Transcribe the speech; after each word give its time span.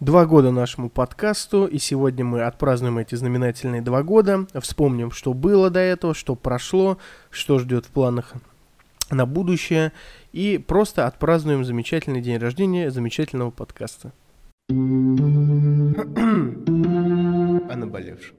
Два 0.00 0.24
года 0.24 0.50
нашему 0.50 0.88
подкасту, 0.88 1.66
и 1.66 1.76
сегодня 1.76 2.24
мы 2.24 2.44
отпразднуем 2.44 2.96
эти 2.96 3.16
знаменательные 3.16 3.82
два 3.82 4.02
года, 4.02 4.46
вспомним, 4.58 5.10
что 5.10 5.34
было 5.34 5.68
до 5.68 5.80
этого, 5.80 6.14
что 6.14 6.36
прошло, 6.36 6.96
что 7.28 7.58
ждет 7.58 7.84
в 7.84 7.90
планах 7.90 8.32
на 9.10 9.26
будущее, 9.26 9.92
и 10.32 10.56
просто 10.56 11.06
отпразднуем 11.06 11.66
замечательный 11.66 12.22
день 12.22 12.38
рождения 12.38 12.90
замечательного 12.90 13.50
подкаста. 13.50 14.12
О 14.70 14.74
наболевшем. 17.76 18.36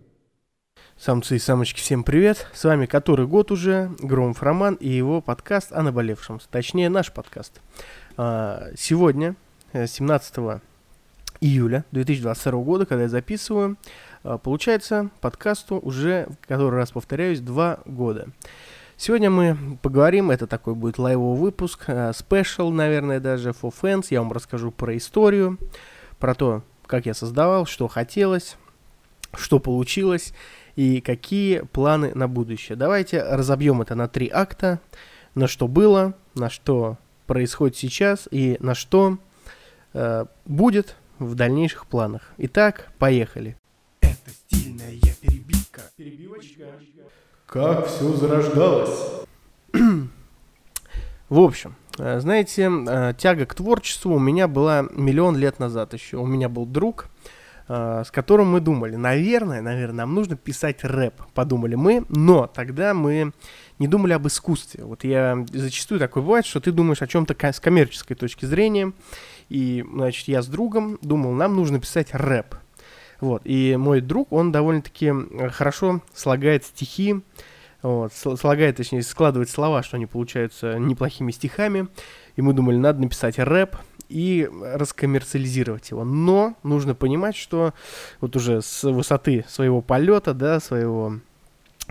Самцы 0.97 1.35
и 1.35 1.39
самочки, 1.39 1.79
всем 1.79 2.03
привет! 2.03 2.47
С 2.55 2.63
вами 2.63 2.87
который 2.87 3.27
год 3.27 3.51
уже, 3.51 3.91
Громов 3.99 4.41
Роман 4.41 4.73
и 4.73 4.89
его 4.89 5.21
подкаст 5.21 5.71
о 5.73 5.83
наболевшем, 5.83 6.39
точнее 6.49 6.89
наш 6.89 7.13
подкаст. 7.13 7.61
А, 8.17 8.69
сегодня, 8.75 9.35
17 9.73 10.37
э, 10.39 10.59
июля 11.41 11.83
2022 11.91 12.61
года, 12.61 12.85
когда 12.85 13.03
я 13.03 13.09
записываю. 13.09 13.77
А, 14.23 14.37
получается, 14.37 15.09
подкасту 15.19 15.79
уже, 15.79 16.27
который 16.41 16.75
раз 16.75 16.91
повторяюсь, 16.91 17.39
два 17.39 17.79
года. 17.85 18.27
Сегодня 18.95 19.31
мы 19.31 19.79
поговорим, 19.81 20.29
это 20.29 20.45
такой 20.45 20.75
будет 20.75 20.99
лайвовый 20.99 21.39
выпуск, 21.39 21.87
спешл, 22.13 22.69
наверное, 22.69 23.19
даже, 23.19 23.49
for 23.49 23.73
fans. 23.73 24.05
Я 24.11 24.21
вам 24.21 24.31
расскажу 24.31 24.69
про 24.69 24.95
историю, 24.95 25.57
про 26.19 26.35
то, 26.35 26.61
как 26.85 27.07
я 27.07 27.15
создавал, 27.15 27.65
что 27.65 27.87
хотелось, 27.87 28.57
что 29.33 29.59
получилось 29.59 30.35
и 30.75 31.01
какие 31.01 31.61
планы 31.61 32.11
на 32.13 32.27
будущее. 32.27 32.75
Давайте 32.75 33.23
разобьем 33.23 33.81
это 33.81 33.95
на 33.95 34.07
три 34.07 34.29
акта, 34.31 34.79
на 35.33 35.47
что 35.47 35.67
было, 35.67 36.13
на 36.35 36.51
что 36.51 36.97
происходит 37.25 37.77
сейчас 37.77 38.27
и 38.29 38.57
на 38.59 38.75
что 38.75 39.17
э, 39.93 40.25
будет 40.45 40.95
в 41.25 41.35
дальнейших 41.35 41.87
планах. 41.87 42.21
Итак, 42.37 42.91
поехали. 42.97 43.55
Это 44.01 44.31
стильная 44.31 44.99
перебивка. 45.21 45.81
Перебивочка. 45.95 46.65
Как 47.45 47.87
все 47.87 48.13
зарождалось. 48.13 49.25
В 51.29 51.39
общем, 51.39 51.75
э, 51.97 52.19
знаете, 52.19 52.69
э, 52.69 53.13
тяга 53.17 53.45
к 53.45 53.53
творчеству 53.53 54.15
у 54.15 54.19
меня 54.19 54.47
была 54.47 54.85
миллион 54.91 55.37
лет 55.37 55.59
назад 55.59 55.93
еще. 55.93 56.17
У 56.17 56.25
меня 56.25 56.49
был 56.49 56.65
друг, 56.65 57.07
э, 57.69 58.03
с 58.05 58.11
которым 58.11 58.51
мы 58.51 58.59
думали, 58.59 58.97
наверное, 58.97 59.61
наверное, 59.61 59.99
нам 59.99 60.13
нужно 60.13 60.35
писать 60.35 60.83
рэп, 60.83 61.13
подумали 61.33 61.75
мы, 61.75 62.05
но 62.09 62.47
тогда 62.47 62.93
мы 62.93 63.31
не 63.79 63.87
думали 63.87 64.11
об 64.11 64.27
искусстве. 64.27 64.83
Вот 64.83 65.03
я 65.05 65.45
зачастую 65.53 65.99
такое 65.99 66.21
бывает, 66.21 66.45
что 66.45 66.59
ты 66.59 66.73
думаешь 66.73 67.01
о 67.01 67.07
чем-то 67.07 67.33
с 67.39 67.59
коммерческой 67.61 68.15
точки 68.15 68.45
зрения, 68.45 68.91
и, 69.51 69.83
значит, 69.85 70.29
я 70.29 70.41
с 70.41 70.47
другом 70.47 70.97
думал, 71.01 71.33
нам 71.33 71.57
нужно 71.57 71.81
писать 71.81 72.13
рэп. 72.13 72.55
Вот, 73.19 73.41
и 73.43 73.75
мой 73.75 73.99
друг, 73.99 74.31
он 74.31 74.53
довольно-таки 74.53 75.11
хорошо 75.49 76.01
слагает 76.13 76.63
стихи, 76.63 77.21
вот, 77.81 78.13
слагает, 78.13 78.77
точнее, 78.77 79.03
складывает 79.03 79.49
слова, 79.49 79.83
что 79.83 79.97
они 79.97 80.05
получаются 80.05 80.79
неплохими 80.79 81.31
стихами. 81.31 81.89
И 82.37 82.41
мы 82.41 82.53
думали, 82.53 82.77
надо 82.77 83.01
написать 83.01 83.39
рэп 83.39 83.75
и 84.07 84.49
раскоммерциализировать 84.49 85.91
его. 85.91 86.05
Но 86.05 86.55
нужно 86.63 86.95
понимать, 86.95 87.35
что 87.35 87.73
вот 88.21 88.37
уже 88.37 88.61
с 88.61 88.89
высоты 88.89 89.43
своего 89.49 89.81
полета, 89.81 90.33
да, 90.33 90.61
своего 90.61 91.19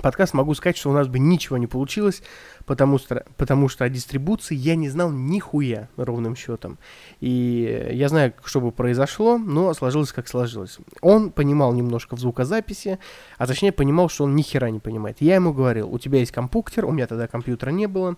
подкаст 0.01 0.35
могу 0.35 0.55
сказать, 0.55 0.77
что 0.77 0.91
у 0.91 0.93
нас 0.93 1.09
бы 1.09 1.19
ничего 1.19 1.57
не 1.59 1.67
получилось, 1.67 2.23
потому 2.67 2.99
что, 2.99 3.25
потому 3.37 3.69
что 3.69 3.85
о 3.85 3.89
дистрибуции 3.89 4.55
я 4.55 4.75
не 4.75 4.89
знал 4.89 5.11
нихуя 5.11 5.89
ровным 5.97 6.37
счетом. 6.37 6.79
И 7.21 7.91
я 7.93 8.09
знаю, 8.09 8.33
что 8.45 8.61
бы 8.61 8.73
произошло, 8.73 9.39
но 9.39 9.73
сложилось 9.75 10.13
как 10.13 10.29
сложилось. 10.29 10.79
Он 11.01 11.31
понимал 11.31 11.73
немножко 11.73 12.17
в 12.17 12.21
звукозаписи, 12.21 12.99
а 13.39 13.47
точнее 13.47 13.73
понимал, 13.73 14.09
что 14.09 14.25
он 14.25 14.35
ни 14.35 14.43
хера 14.43 14.71
не 14.71 14.81
понимает. 14.81 15.19
Я 15.21 15.37
ему 15.37 15.53
говорил, 15.53 15.93
у 15.93 15.99
тебя 15.99 16.19
есть 16.19 16.33
компьютер, 16.33 16.85
у 16.85 16.93
меня 16.93 17.07
тогда 17.07 17.27
компьютера 17.27 17.71
не 17.71 17.87
было, 17.87 18.17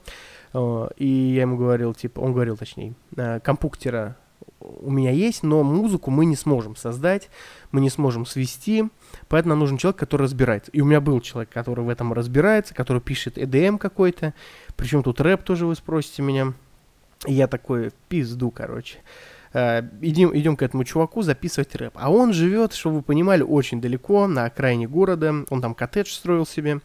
э, 0.55 0.89
и 0.97 1.07
я 1.07 1.43
ему 1.43 1.57
говорил, 1.57 1.95
типа, 1.95 2.21
он 2.21 2.33
говорил 2.33 2.57
точнее, 2.57 2.95
«Э, 3.17 3.41
компьютера 3.41 4.17
у 4.61 4.91
меня 4.91 5.11
есть, 5.11 5.43
но 5.43 5.63
музыку 5.63 6.11
мы 6.11 6.25
не 6.25 6.37
сможем 6.37 6.77
создать, 6.77 7.31
мы 7.71 7.81
не 7.81 7.91
сможем 7.91 8.27
свести, 8.27 8.85
поэтому 9.29 9.51
нам 9.51 9.61
нужен 9.61 9.79
человек, 9.79 9.99
который 9.99 10.23
разбирается. 10.23 10.71
И 10.71 10.81
у 10.81 10.85
меня 10.85 11.01
был 11.01 11.21
человек, 11.21 11.51
который 11.51 11.85
в 11.85 11.89
этом 11.89 12.13
разбирается, 12.13 12.75
который 12.75 13.03
пишет 13.03 13.39
EDM 13.39 13.79
какой-то, 13.79 14.35
причем 14.77 15.03
тут 15.03 15.21
рэп 15.21 15.43
тоже 15.43 15.67
вы 15.67 15.75
спросите 15.75 16.23
меня. 16.23 16.55
И 17.27 17.35
я 17.35 17.47
такой, 17.47 17.93
пизду, 18.09 18.51
короче. 18.51 18.99
Uh, 19.53 19.87
идем, 20.01 20.35
идем 20.35 20.57
к 20.57 20.63
этому 20.63 20.83
чуваку 20.83 21.21
записывать 21.21 21.75
рэп. 21.75 21.93
А 21.97 22.11
он 22.11 22.33
живет, 22.33 22.73
чтобы 22.73 22.97
вы 22.97 23.03
понимали, 23.03 23.43
очень 23.43 23.83
далеко, 23.83 24.27
на 24.27 24.47
окраине 24.47 24.89
города. 24.89 25.45
Он 25.51 25.61
там 25.61 25.75
коттедж 25.75 26.09
строил 26.11 26.47
себе. 26.47 26.81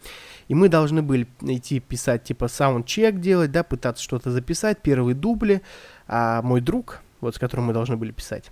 И 0.50 0.54
мы 0.54 0.68
должны 0.68 1.02
были 1.02 1.28
идти 1.42 1.80
писать, 1.80 2.26
типа, 2.26 2.50
саундчек 2.50 3.22
делать, 3.22 3.54
да, 3.54 3.64
пытаться 3.64 4.04
что-то 4.04 4.32
записать, 4.32 4.82
первые 4.82 5.16
дубли. 5.16 5.62
А 6.10 6.42
мой 6.42 6.60
друг, 6.60 7.02
вот 7.22 7.36
с 7.36 7.40
которым 7.40 7.66
мы 7.66 7.74
должны 7.74 7.98
были 7.98 8.12
писать, 8.12 8.52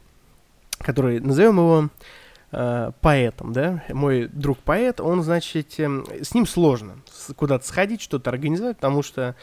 который, 0.80 1.20
назовем 1.20 1.58
его 1.58 1.90
э, 2.52 2.92
поэтом, 3.02 3.54
да, 3.54 3.84
мой 3.90 4.28
друг 4.28 4.60
поэт, 4.60 5.00
он, 5.00 5.24
значит, 5.24 5.80
э, 5.80 6.04
с 6.22 6.34
ним 6.34 6.46
сложно 6.46 6.96
куда-то 7.36 7.66
сходить, 7.68 8.02
что-то 8.02 8.30
организовать, 8.30 8.78
потому 8.78 9.04
что 9.04 9.36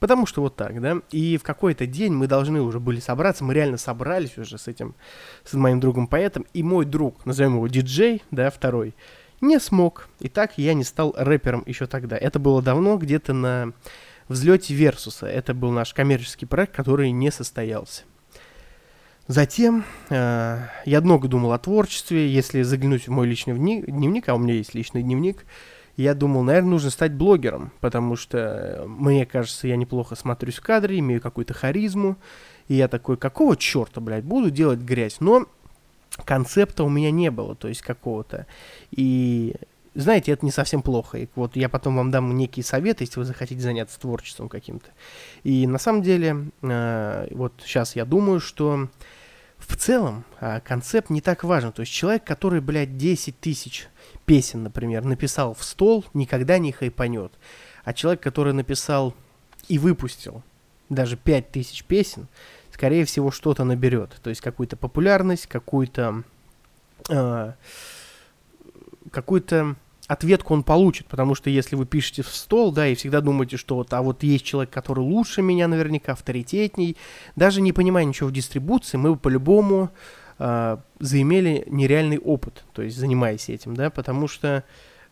Потому 0.00 0.26
что 0.26 0.42
вот 0.42 0.54
так, 0.54 0.82
да. 0.82 0.98
И 1.12 1.38
в 1.38 1.42
какой-то 1.42 1.86
день 1.86 2.12
мы 2.12 2.26
должны 2.26 2.60
уже 2.60 2.78
были 2.78 3.00
собраться, 3.00 3.42
мы 3.42 3.54
реально 3.54 3.78
собрались 3.78 4.36
уже 4.36 4.58
с 4.58 4.68
этим, 4.68 4.94
с 5.44 5.54
моим 5.54 5.80
другом 5.80 6.08
поэтом, 6.08 6.44
и 6.52 6.62
мой 6.62 6.84
друг, 6.84 7.24
назовем 7.24 7.54
его 7.54 7.68
диджей, 7.68 8.22
да, 8.30 8.50
второй, 8.50 8.94
не 9.40 9.58
смог. 9.58 10.08
И 10.20 10.28
так 10.28 10.58
я 10.58 10.74
не 10.74 10.84
стал 10.84 11.14
рэпером 11.16 11.62
еще 11.64 11.86
тогда. 11.86 12.18
Это 12.18 12.38
было 12.38 12.60
давно, 12.60 12.98
где-то 12.98 13.32
на 13.32 13.72
взлете 14.28 14.74
Версуса. 14.74 15.26
Это 15.26 15.54
был 15.54 15.70
наш 15.70 15.94
коммерческий 15.94 16.44
проект, 16.44 16.74
который 16.74 17.10
не 17.10 17.30
состоялся. 17.30 18.02
Затем 19.26 19.84
э, 20.10 20.58
я 20.84 21.00
много 21.00 21.28
думал 21.28 21.52
о 21.52 21.58
творчестве. 21.58 22.28
Если 22.28 22.62
заглянуть 22.62 23.08
в 23.08 23.10
мой 23.10 23.26
личный 23.26 23.54
дневник, 23.54 24.28
а 24.28 24.34
у 24.34 24.38
меня 24.38 24.54
есть 24.54 24.74
личный 24.74 25.02
дневник, 25.02 25.46
я 25.96 26.14
думал, 26.14 26.42
наверное, 26.42 26.70
нужно 26.70 26.90
стать 26.90 27.12
блогером, 27.12 27.72
потому 27.80 28.16
что, 28.16 28.38
э, 28.38 28.84
мне 28.86 29.24
кажется, 29.24 29.66
я 29.66 29.76
неплохо 29.76 30.14
смотрюсь 30.14 30.56
в 30.56 30.60
кадре, 30.60 30.98
имею 30.98 31.20
какую-то 31.20 31.54
харизму. 31.54 32.16
И 32.68 32.74
я 32.74 32.88
такой, 32.88 33.16
какого 33.16 33.56
черта, 33.56 34.00
блядь, 34.00 34.24
буду 34.24 34.50
делать 34.50 34.80
грязь? 34.80 35.16
Но 35.20 35.46
концепта 36.24 36.84
у 36.84 36.88
меня 36.88 37.10
не 37.10 37.30
было, 37.30 37.54
то 37.54 37.68
есть 37.68 37.82
какого-то. 37.82 38.46
И 38.90 39.54
знаете, 39.94 40.32
это 40.32 40.44
не 40.44 40.50
совсем 40.50 40.82
плохо. 40.82 41.18
И 41.18 41.28
вот 41.34 41.56
я 41.56 41.68
потом 41.68 41.96
вам 41.96 42.10
дам 42.10 42.36
некие 42.36 42.64
советы, 42.64 43.04
если 43.04 43.20
вы 43.20 43.24
захотите 43.24 43.60
заняться 43.60 43.98
творчеством 44.00 44.48
каким-то. 44.48 44.90
И 45.44 45.66
на 45.66 45.78
самом 45.78 46.02
деле, 46.02 46.50
э, 46.62 47.28
вот 47.30 47.52
сейчас 47.64 47.94
я 47.96 48.04
думаю, 48.04 48.40
что 48.40 48.88
в 49.58 49.76
целом 49.76 50.24
э, 50.40 50.60
концепт 50.60 51.10
не 51.10 51.20
так 51.20 51.44
важен. 51.44 51.72
То 51.72 51.80
есть 51.80 51.92
человек, 51.92 52.24
который, 52.24 52.60
блядь, 52.60 52.96
10 52.96 53.38
тысяч 53.38 53.88
песен, 54.26 54.64
например, 54.64 55.04
написал 55.04 55.54
в 55.54 55.62
стол, 55.64 56.04
никогда 56.12 56.58
не 56.58 56.72
хайпанет. 56.72 57.32
А 57.84 57.92
человек, 57.92 58.20
который 58.20 58.52
написал 58.52 59.14
и 59.68 59.78
выпустил 59.78 60.42
даже 60.88 61.16
5 61.16 61.50
тысяч 61.52 61.84
песен, 61.84 62.26
скорее 62.72 63.04
всего, 63.04 63.30
что-то 63.30 63.64
наберет. 63.64 64.16
То 64.22 64.30
есть 64.30 64.40
какую-то 64.40 64.76
популярность, 64.76 65.46
какую-то... 65.46 66.24
Э, 67.08 67.52
какую-то 69.10 69.76
ответку 70.06 70.54
он 70.54 70.62
получит, 70.62 71.06
потому 71.06 71.34
что 71.34 71.50
если 71.50 71.76
вы 71.76 71.86
пишете 71.86 72.22
в 72.22 72.28
стол, 72.28 72.72
да, 72.72 72.86
и 72.86 72.94
всегда 72.94 73.20
думаете, 73.20 73.56
что 73.56 73.76
вот, 73.76 73.92
а 73.92 74.02
вот 74.02 74.22
есть 74.22 74.44
человек, 74.44 74.70
который 74.70 75.00
лучше 75.00 75.42
меня 75.42 75.68
наверняка, 75.68 76.12
авторитетней, 76.12 76.96
даже 77.36 77.60
не 77.60 77.72
понимая 77.72 78.04
ничего 78.04 78.28
в 78.28 78.32
дистрибуции, 78.32 78.96
мы 78.96 79.12
бы 79.12 79.18
по-любому 79.18 79.90
э, 80.38 80.76
заимели 81.00 81.64
нереальный 81.66 82.18
опыт, 82.18 82.64
то 82.72 82.82
есть 82.82 82.96
занимаясь 82.96 83.48
этим, 83.48 83.74
да, 83.74 83.90
потому 83.90 84.28
что 84.28 84.64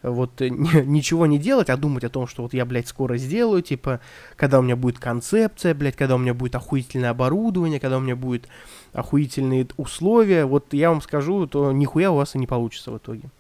вот 0.03 0.41
не, 0.41 0.83
ничего 0.85 1.27
не 1.27 1.39
делать, 1.39 1.71
а 1.71 1.77
думать 1.77 2.05
о 2.05 2.11
том, 2.11 2.27
что 2.27 2.43
вот 2.43 2.55
я, 2.55 2.65
блядь, 2.65 2.89
скоро 2.89 3.17
сделаю, 3.17 3.63
типа, 3.63 4.01
когда 4.37 4.59
у 4.59 4.63
меня 4.63 4.77
будет 4.77 4.99
концепция, 4.99 5.75
блядь, 5.75 5.97
когда 5.97 6.17
у 6.17 6.19
меня 6.19 6.35
будет 6.35 6.55
охуительное 6.55 7.11
оборудование, 7.11 7.81
когда 7.81 7.99
у 7.99 8.01
меня 8.01 8.17
будет 8.17 8.49
охуительные 8.93 9.67
условия, 9.77 10.45
вот 10.45 10.73
я 10.75 10.91
вам 10.91 11.01
скажу, 11.01 11.47
то 11.47 11.73
нихуя 11.73 12.11
у 12.11 12.17
вас 12.17 12.35
и 12.35 12.39
не 12.39 12.47
получится 12.47 12.91
в 12.91 12.99
итоге. 12.99 13.31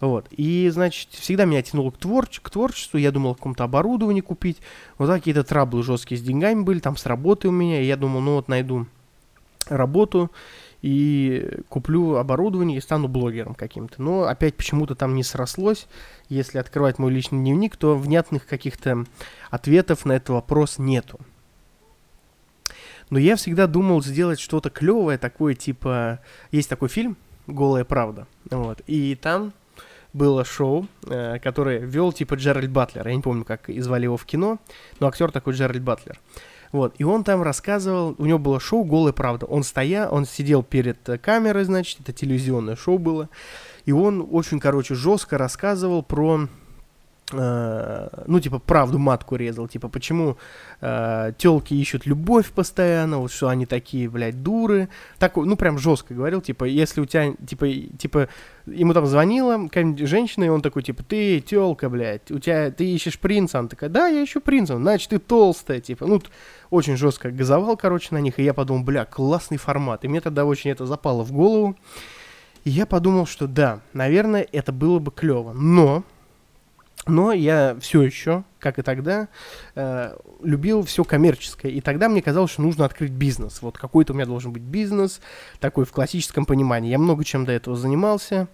Вот. 0.00 0.26
И, 0.30 0.68
значит, 0.70 1.08
всегда 1.12 1.44
меня 1.44 1.62
тянуло 1.62 1.90
к, 1.90 1.98
творч 1.98 2.40
к 2.40 2.50
творчеству. 2.50 2.98
Я 2.98 3.10
думал 3.10 3.34
каком-то 3.34 3.64
оборудовании 3.64 4.20
купить. 4.20 4.58
Вот 4.98 5.08
какие-то 5.08 5.44
траблы 5.44 5.82
жесткие 5.82 6.18
с 6.18 6.22
деньгами 6.22 6.62
были, 6.62 6.80
там 6.80 6.96
с 6.96 7.06
работой 7.06 7.48
у 7.48 7.52
меня. 7.52 7.80
И 7.80 7.86
я 7.86 7.96
думал, 7.96 8.20
ну 8.20 8.34
вот 8.34 8.48
найду 8.48 8.86
работу 9.68 10.30
и 10.82 11.60
куплю 11.70 12.16
оборудование 12.16 12.76
и 12.76 12.80
стану 12.82 13.08
блогером 13.08 13.54
каким-то. 13.54 14.02
Но 14.02 14.24
опять 14.24 14.54
почему-то 14.54 14.94
там 14.94 15.14
не 15.14 15.22
срослось. 15.22 15.86
Если 16.28 16.58
открывать 16.58 16.98
мой 16.98 17.10
личный 17.10 17.38
дневник, 17.38 17.76
то 17.76 17.96
внятных 17.96 18.46
каких-то 18.46 19.06
ответов 19.50 20.04
на 20.04 20.12
этот 20.12 20.30
вопрос 20.30 20.78
нету. 20.78 21.18
Но 23.08 23.18
я 23.18 23.36
всегда 23.36 23.66
думал 23.66 24.02
сделать 24.02 24.40
что-то 24.40 24.70
клевое, 24.70 25.18
такое 25.18 25.54
типа... 25.54 26.20
Есть 26.50 26.68
такой 26.68 26.88
фильм 26.88 27.16
«Голая 27.46 27.84
правда». 27.84 28.26
Вот. 28.50 28.82
И 28.86 29.14
там 29.14 29.52
было 30.14 30.44
шоу, 30.44 30.86
э, 31.06 31.38
которое 31.40 31.80
вел 31.80 32.12
типа 32.12 32.34
Джеральд 32.34 32.70
Батлер. 32.70 33.06
Я 33.06 33.14
не 33.14 33.20
помню, 33.20 33.44
как 33.44 33.68
звали 33.68 34.04
его 34.04 34.16
в 34.16 34.24
кино, 34.24 34.58
но 35.00 35.08
актер 35.08 35.30
такой 35.30 35.52
Джеральд 35.52 35.82
Батлер. 35.82 36.18
Вот, 36.72 36.94
и 36.98 37.04
он 37.04 37.22
там 37.22 37.42
рассказывал, 37.42 38.16
у 38.18 38.26
него 38.26 38.38
было 38.38 38.58
шоу 38.58 38.82
«Голая 38.82 39.12
правда». 39.12 39.46
Он 39.46 39.62
стоял, 39.62 40.12
он 40.12 40.24
сидел 40.24 40.64
перед 40.64 40.98
камерой, 41.22 41.64
значит, 41.64 42.00
это 42.00 42.12
телевизионное 42.12 42.74
шоу 42.74 42.98
было, 42.98 43.28
и 43.84 43.92
он 43.92 44.26
очень, 44.32 44.58
короче, 44.58 44.96
жестко 44.96 45.38
рассказывал 45.38 46.02
про 46.02 46.48
ну, 47.32 48.40
типа, 48.40 48.58
правду 48.58 48.98
матку 48.98 49.36
резал, 49.36 49.66
типа, 49.66 49.88
почему 49.88 50.36
э, 50.82 51.32
телки 51.38 51.72
ищут 51.72 52.04
любовь 52.04 52.50
постоянно, 52.50 53.18
вот 53.18 53.32
что 53.32 53.48
они 53.48 53.64
такие, 53.64 54.10
блядь, 54.10 54.42
дуры. 54.42 54.90
Так, 55.18 55.36
ну, 55.36 55.56
прям 55.56 55.78
жестко 55.78 56.12
говорил, 56.12 56.42
типа, 56.42 56.64
если 56.64 57.00
у 57.00 57.06
тебя, 57.06 57.32
типа, 57.46 57.66
типа, 57.98 58.28
ему 58.66 58.92
там 58.92 59.06
звонила 59.06 59.64
какая-нибудь 59.64 60.06
женщина, 60.06 60.44
и 60.44 60.48
он 60.48 60.60
такой, 60.60 60.82
типа, 60.82 61.02
ты 61.02 61.40
телка, 61.40 61.88
блядь, 61.88 62.30
у 62.30 62.38
тебя, 62.38 62.70
ты 62.70 62.84
ищешь 62.84 63.18
принца, 63.18 63.58
она 63.58 63.68
такая, 63.68 63.88
да, 63.88 64.06
я 64.06 64.22
ищу 64.22 64.42
принца, 64.42 64.76
значит, 64.76 65.08
ты 65.08 65.18
толстая, 65.18 65.80
типа, 65.80 66.06
ну, 66.06 66.20
очень 66.68 66.98
жестко 66.98 67.30
газовал, 67.30 67.78
короче, 67.78 68.08
на 68.10 68.18
них, 68.18 68.38
и 68.38 68.44
я 68.44 68.52
подумал, 68.52 68.84
бля, 68.84 69.06
классный 69.06 69.56
формат, 69.56 70.04
и 70.04 70.08
мне 70.08 70.20
тогда 70.20 70.44
очень 70.44 70.70
это 70.70 70.84
запало 70.84 71.22
в 71.22 71.32
голову, 71.32 71.74
и 72.64 72.70
я 72.70 72.84
подумал, 72.84 73.26
что 73.26 73.46
да, 73.46 73.80
наверное, 73.94 74.46
это 74.52 74.72
было 74.72 74.98
бы 74.98 75.10
клево, 75.10 75.54
но 75.54 76.04
но 77.06 77.32
я 77.32 77.76
все 77.80 78.02
еще, 78.02 78.44
как 78.58 78.78
и 78.78 78.82
тогда, 78.82 79.28
э, 79.74 80.16
любил 80.42 80.82
все 80.82 81.04
коммерческое. 81.04 81.72
И 81.72 81.80
тогда 81.80 82.08
мне 82.08 82.22
казалось, 82.22 82.52
что 82.52 82.62
нужно 82.62 82.84
открыть 82.84 83.12
бизнес. 83.12 83.60
Вот 83.62 83.76
какой-то 83.76 84.12
у 84.12 84.16
меня 84.16 84.26
должен 84.26 84.52
быть 84.52 84.62
бизнес, 84.62 85.20
такой 85.60 85.84
в 85.84 85.92
классическом 85.92 86.46
понимании. 86.46 86.90
Я 86.90 86.98
много 86.98 87.24
чем 87.24 87.44
до 87.44 87.52
этого 87.52 87.76
занимался. 87.76 88.48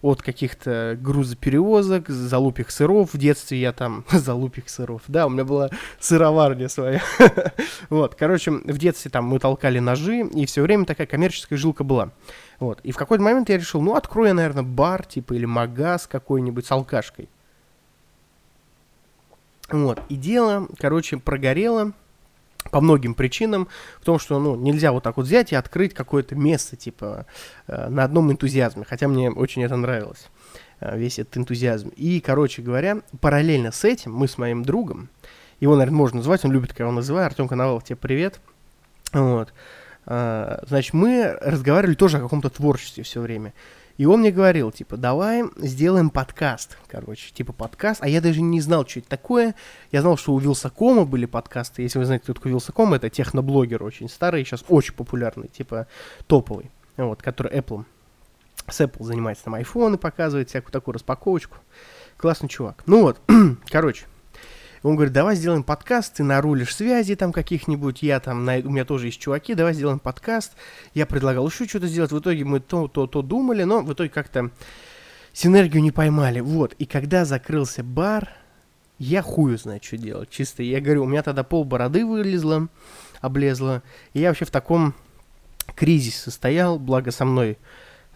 От 0.00 0.20
каких-то 0.20 0.98
грузоперевозок, 1.00 2.08
залупих 2.08 2.72
сыров. 2.72 3.14
В 3.14 3.18
детстве 3.18 3.60
я 3.60 3.72
там... 3.72 4.04
залупих 4.10 4.68
сыров. 4.68 5.02
Да, 5.06 5.26
у 5.26 5.30
меня 5.30 5.44
была 5.44 5.70
сыроварня 6.00 6.68
своя. 6.68 7.00
вот, 7.88 8.16
короче, 8.16 8.50
в 8.50 8.78
детстве 8.78 9.12
там 9.12 9.26
мы 9.26 9.38
толкали 9.38 9.78
ножи, 9.78 10.26
и 10.26 10.44
все 10.46 10.62
время 10.62 10.86
такая 10.86 11.06
коммерческая 11.06 11.56
жилка 11.56 11.84
была. 11.84 12.10
Вот, 12.58 12.80
и 12.82 12.90
в 12.90 12.96
какой-то 12.96 13.22
момент 13.22 13.48
я 13.48 13.58
решил, 13.58 13.80
ну, 13.80 13.94
открою 13.94 14.28
я, 14.28 14.34
наверное, 14.34 14.64
бар, 14.64 15.04
типа, 15.04 15.34
или 15.34 15.44
магаз 15.44 16.08
какой-нибудь 16.08 16.66
с 16.66 16.72
алкашкой. 16.72 17.28
Вот, 19.70 20.00
и 20.08 20.16
дело, 20.16 20.68
короче, 20.78 21.18
прогорело 21.18 21.92
по 22.70 22.80
многим 22.80 23.14
причинам, 23.14 23.68
в 24.00 24.04
том, 24.04 24.18
что, 24.18 24.38
ну, 24.38 24.54
нельзя 24.56 24.92
вот 24.92 25.02
так 25.02 25.16
вот 25.16 25.26
взять 25.26 25.52
и 25.52 25.56
открыть 25.56 25.94
какое-то 25.94 26.34
место, 26.36 26.76
типа, 26.76 27.26
э, 27.66 27.88
на 27.88 28.04
одном 28.04 28.30
энтузиазме, 28.30 28.84
хотя 28.84 29.08
мне 29.08 29.30
очень 29.30 29.64
это 29.64 29.76
нравилось, 29.76 30.28
э, 30.80 30.96
весь 30.96 31.18
этот 31.18 31.36
энтузиазм. 31.38 31.88
И, 31.96 32.20
короче 32.20 32.62
говоря, 32.62 32.98
параллельно 33.20 33.72
с 33.72 33.84
этим 33.84 34.14
мы 34.14 34.28
с 34.28 34.38
моим 34.38 34.62
другом, 34.62 35.08
его, 35.60 35.74
наверное, 35.74 35.96
можно 35.96 36.18
назвать, 36.18 36.44
он 36.44 36.52
любит, 36.52 36.70
когда 36.70 36.84
его 36.84 36.92
называю, 36.92 37.26
Артем 37.26 37.48
Коновалов, 37.48 37.84
тебе 37.84 37.96
привет, 37.96 38.40
вот, 39.12 39.52
э, 40.06 40.58
значит, 40.66 40.94
мы 40.94 41.36
разговаривали 41.40 41.94
тоже 41.94 42.18
о 42.18 42.20
каком-то 42.20 42.48
творчестве 42.48 43.02
все 43.02 43.20
время. 43.20 43.52
И 43.96 44.06
он 44.06 44.20
мне 44.20 44.30
говорил, 44.30 44.70
типа, 44.70 44.96
давай 44.96 45.44
сделаем 45.56 46.10
подкаст, 46.10 46.78
короче, 46.88 47.32
типа 47.32 47.52
подкаст. 47.52 48.02
А 48.02 48.08
я 48.08 48.20
даже 48.20 48.40
не 48.40 48.60
знал, 48.60 48.86
что 48.86 49.00
это 49.00 49.08
такое. 49.08 49.54
Я 49.90 50.00
знал, 50.00 50.16
что 50.16 50.32
у 50.32 50.38
Вилсакома 50.38 51.04
были 51.04 51.26
подкасты. 51.26 51.82
Если 51.82 51.98
вы 51.98 52.04
знаете, 52.04 52.24
кто 52.24 52.34
такой 52.34 52.52
Вилсаком, 52.52 52.94
это 52.94 53.10
техноблогер 53.10 53.82
очень 53.82 54.08
старый, 54.08 54.44
сейчас 54.44 54.64
очень 54.68 54.94
популярный, 54.94 55.48
типа 55.48 55.86
топовый, 56.26 56.70
вот, 56.96 57.22
который 57.22 57.52
Apple, 57.52 57.84
с 58.68 58.80
Apple 58.80 59.04
занимается, 59.04 59.44
там 59.44 59.54
айфоны 59.54 59.98
показывает, 59.98 60.48
всякую 60.48 60.72
такую 60.72 60.94
распаковочку. 60.94 61.58
Классный 62.16 62.48
чувак. 62.48 62.82
Ну 62.86 63.02
вот, 63.02 63.20
короче, 63.70 64.06
он 64.82 64.96
говорит, 64.96 65.12
давай 65.12 65.36
сделаем 65.36 65.62
подкаст, 65.62 66.14
ты 66.14 66.24
нарулишь 66.24 66.74
связи 66.74 67.14
там 67.14 67.32
каких-нибудь, 67.32 68.02
я 68.02 68.18
там, 68.18 68.44
на, 68.44 68.56
у 68.56 68.70
меня 68.70 68.84
тоже 68.84 69.06
есть 69.06 69.20
чуваки, 69.20 69.54
давай 69.54 69.74
сделаем 69.74 70.00
подкаст. 70.00 70.52
Я 70.92 71.06
предлагал 71.06 71.46
еще 71.48 71.66
что-то 71.66 71.86
сделать, 71.86 72.10
в 72.10 72.18
итоге 72.18 72.44
мы 72.44 72.58
то, 72.58 72.88
то, 72.88 73.06
то 73.06 73.22
думали, 73.22 73.62
но 73.62 73.82
в 73.82 73.92
итоге 73.92 74.10
как-то 74.10 74.50
синергию 75.32 75.82
не 75.82 75.92
поймали. 75.92 76.40
Вот, 76.40 76.74
и 76.74 76.84
когда 76.84 77.24
закрылся 77.24 77.84
бар, 77.84 78.28
я 78.98 79.22
хую 79.22 79.56
знаю, 79.56 79.80
что 79.82 79.96
делать. 79.96 80.30
Чисто, 80.30 80.64
я 80.64 80.80
говорю, 80.80 81.04
у 81.04 81.06
меня 81.06 81.22
тогда 81.22 81.44
пол 81.44 81.64
бороды 81.64 82.04
вылезло, 82.04 82.68
облезло, 83.20 83.84
и 84.14 84.20
я 84.20 84.28
вообще 84.28 84.44
в 84.44 84.50
таком 84.50 84.94
кризисе 85.76 86.18
состоял, 86.18 86.80
благо 86.80 87.12
со 87.12 87.24
мной 87.24 87.56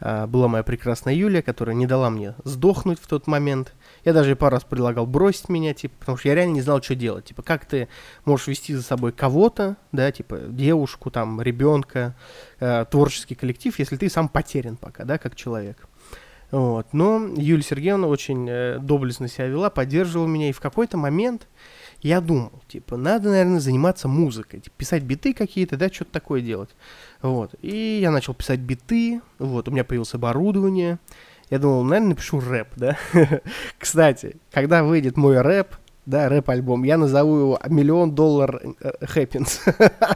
а, 0.01 0.27
была 0.27 0.49
моя 0.49 0.65
прекрасная 0.65 1.15
Юлия, 1.15 1.43
которая 1.43 1.77
не 1.77 1.87
дала 1.87 2.11
мне 2.11 2.35
сдохнуть 2.43 2.99
в 3.01 3.07
тот 3.07 3.29
момент– 3.29 3.73
я 4.06 4.12
даже 4.12 4.37
пару 4.37 4.55
раз 4.55 4.62
предлагал 4.62 5.05
бросить 5.05 5.49
меня, 5.49 5.75
типа, 5.75 5.97
потому 5.99 6.17
что 6.17 6.29
я 6.29 6.37
реально 6.37 6.55
не 6.55 6.61
знал, 6.62 6.81
что 6.81 6.94
делать. 6.94 7.25
Типа, 7.25 7.43
как 7.43 7.67
ты 7.67 7.88
можешь 8.25 8.47
вести 8.47 8.73
за 8.73 8.82
собой 8.82 9.11
кого-то, 9.11 9.76
да, 9.91 10.12
типа, 10.12 10.38
девушку, 10.49 11.11
там, 11.11 11.43
ребенка, 11.43 12.14
э, 12.61 12.85
творческий 12.88 13.35
коллектив, 13.35 13.76
если 13.76 13.97
ты 13.97 14.08
сам 14.08 14.29
потерян 14.29 14.76
пока, 14.76 15.05
да, 15.05 15.19
как 15.19 15.35
человек. 15.35 15.88
Вот. 16.53 16.87
Но 16.93 17.20
Юлия 17.37 17.64
Сергеевна 17.64 18.06
очень 18.06 18.47
э, 18.49 18.79
доблестно 18.79 19.26
себя 19.26 19.49
вела, 19.49 19.70
поддерживала 19.70 20.29
меня, 20.29 20.50
и 20.50 20.52
в 20.52 20.61
какой-то 20.61 20.97
момент 20.97 21.49
я 22.00 22.20
думал, 22.20 22.52
типа, 22.69 22.97
надо, 22.97 23.31
наверное, 23.31 23.59
заниматься 23.59 24.06
музыкой, 24.06 24.61
типа, 24.61 24.76
писать 24.76 25.02
биты 25.02 25.35
какие-то, 25.35 25.76
да, 25.76 25.88
что-то 25.88 26.12
такое 26.12 26.43
делать. 26.43 26.70
Вот. 27.23 27.56
И 27.61 27.99
я 28.00 28.12
начал 28.12 28.35
писать 28.35 28.61
биты, 28.61 29.20
вот, 29.41 29.67
у 29.67 29.73
меня 29.73 29.82
появилось 29.82 30.14
оборудование, 30.14 31.00
я 31.51 31.59
думал, 31.59 31.85
наверное, 31.85 32.11
напишу 32.11 32.41
рэп, 32.41 32.69
да. 32.77 32.97
Кстати, 33.79 34.37
когда 34.51 34.83
выйдет 34.83 35.17
мой 35.17 35.41
рэп, 35.41 35.77
да, 36.07 36.29
рэп-альбом, 36.29 36.85
я 36.85 36.99
назову 36.99 37.37
его 37.37 37.61
«Миллион 37.69 38.15
доллар 38.15 38.63
хэппинс». 39.03 39.65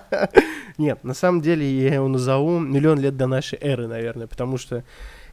Нет, 0.79 1.03
на 1.05 1.15
самом 1.15 1.41
деле 1.41 1.69
я 1.69 1.95
его 1.95 2.09
назову 2.09 2.59
«Миллион 2.59 3.01
лет 3.01 3.17
до 3.17 3.27
нашей 3.27 3.59
эры», 3.61 3.87
наверное, 3.89 4.27
потому 4.27 4.57
что 4.57 4.85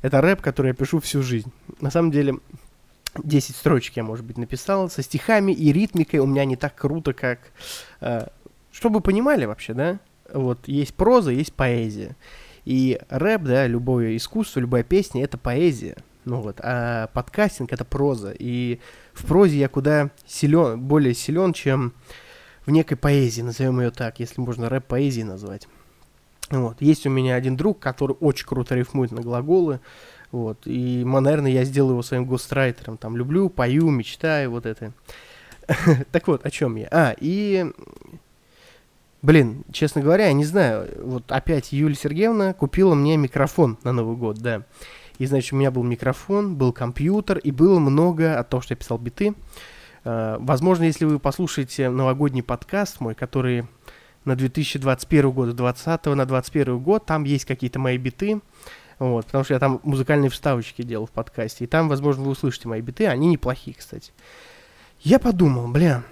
это 0.02 0.22
рэп, 0.22 0.42
который 0.42 0.70
я 0.70 0.74
пишу 0.74 1.00
всю 1.00 1.22
жизнь. 1.22 1.52
На 1.80 1.92
самом 1.92 2.12
деле, 2.12 2.40
10 3.24 3.56
строчек 3.56 3.98
я, 3.98 4.04
может 4.04 4.26
быть, 4.26 4.38
написал, 4.38 4.90
со 4.90 5.02
стихами 5.02 5.52
и 5.52 5.72
ритмикой 5.72 6.20
у 6.20 6.26
меня 6.26 6.46
не 6.46 6.56
так 6.56 6.76
круто, 6.76 7.14
как... 7.14 7.40
Э, 8.02 8.28
чтобы 8.72 9.02
понимали 9.02 9.46
вообще, 9.46 9.74
да, 9.74 10.00
вот 10.32 10.68
есть 10.68 10.94
проза, 10.94 11.32
есть 11.32 11.54
поэзия. 11.54 12.16
И 12.68 13.00
рэп, 13.08 13.44
да, 13.44 13.66
любое 13.66 14.18
искусство, 14.18 14.60
любая 14.60 14.84
песня— 14.84 15.24
это 15.24 15.38
поэзия. 15.38 15.96
Ну 16.25 16.41
вот, 16.41 16.60
а 16.62 17.08
подкастинг— 17.13 17.72
это 17.72 17.86
проза. 17.86 18.34
И 18.38 18.82
в 19.13 19.25
прозе 19.25 19.58
я 19.58 19.70
куда 19.70 20.10
силен, 20.25 20.77
более 20.77 21.13
силен, 21.13 21.53
чем 21.53 21.94
в 22.65 22.72
некой 22.72 22.98
поэзии, 22.98 23.41
назовем 23.41 23.80
ее 23.80 23.89
так, 23.89 24.20
если 24.20 24.41
можно 24.41 24.68
рэп 24.68 24.84
поэзией 24.84 25.24
назвать. 25.24 25.65
Вот. 26.50 26.82
Есть 26.82 27.06
у 27.06 27.10
меня 27.10 27.36
один 27.36 27.56
друг, 27.56 27.80
который 27.80 28.18
очень 28.20 28.46
круто 28.46 28.75
рифмует 28.75 29.13
на 29.13 29.22
глаголы. 29.22 29.80
Вот. 30.34 30.60
И, 30.65 31.06
наверное, 31.06 31.51
я 31.51 31.63
сделаю 31.63 31.94
его 31.94 32.03
своим 32.03 32.25
гострайтером. 32.25 32.98
Там 32.98 33.15
люблю, 33.15 33.48
пою, 33.48 33.89
мечтаю, 33.89 34.51
вот 34.51 34.65
это. 34.65 34.91
так 36.12 36.27
вот, 36.27 36.46
о 36.46 36.51
чем 36.51 36.75
я. 36.75 36.89
А, 36.91 37.15
и 37.18 37.72
Блин, 39.21 39.63
честно 39.71 40.01
говоря, 40.01 40.27
я 40.27 40.33
не 40.33 40.45
знаю. 40.45 40.89
Вот 41.03 41.31
опять 41.31 41.71
Юлия 41.71 41.95
Сергеевна 41.95 42.53
купила 42.53 42.93
мне 42.93 43.17
микрофон 43.17 43.77
на 43.83 43.91
Новый 43.91 44.15
год, 44.15 44.38
да. 44.38 44.63
И, 45.17 45.25
значит, 45.25 45.53
у 45.53 45.55
меня 45.55 45.71
был 45.71 45.83
микрофон, 45.83 46.55
был 46.55 46.71
компьютер, 46.71 47.39
и 47.39 47.51
было 47.51 47.79
много 47.79 48.38
от 48.38 48.50
того, 48.50 48.62
что 48.62 48.74
я 48.74 48.77
писал 48.77 48.97
биты. 48.97 49.33
Uh, 50.03 50.38
возможно, 50.39 50.83
если 50.83 51.03
вы 51.03 51.19
послушаете 51.19 51.89
новогодний 51.89 52.43
подкаст 52.43 53.01
мой, 53.01 53.13
который 53.13 53.65
на 54.24 54.36
2021 54.36 55.31
год, 55.31 55.55
20 55.55 56.05
на 56.05 56.25
21 56.25 56.79
год, 56.79 57.05
там 57.05 57.24
есть 57.24 57.45
какие-то 57.45 57.79
мои 57.79 57.97
биты, 57.97 58.39
вот, 59.00 59.25
потому 59.25 59.43
что 59.43 59.53
я 59.53 59.59
там 59.59 59.79
музыкальные 59.83 60.29
вставочки 60.29 60.81
делал 60.81 61.07
в 61.07 61.12
подкасте, 61.12 61.63
и 61.63 61.67
там, 61.67 61.89
возможно, 61.89 62.24
вы 62.24 62.31
услышите 62.31 62.67
мои 62.67 62.81
биты, 62.81 63.07
они 63.07 63.27
неплохие, 63.27 63.75
кстати. 63.75 64.12
Я 65.00 65.19
подумал, 65.19 65.67
бля, 65.67 66.03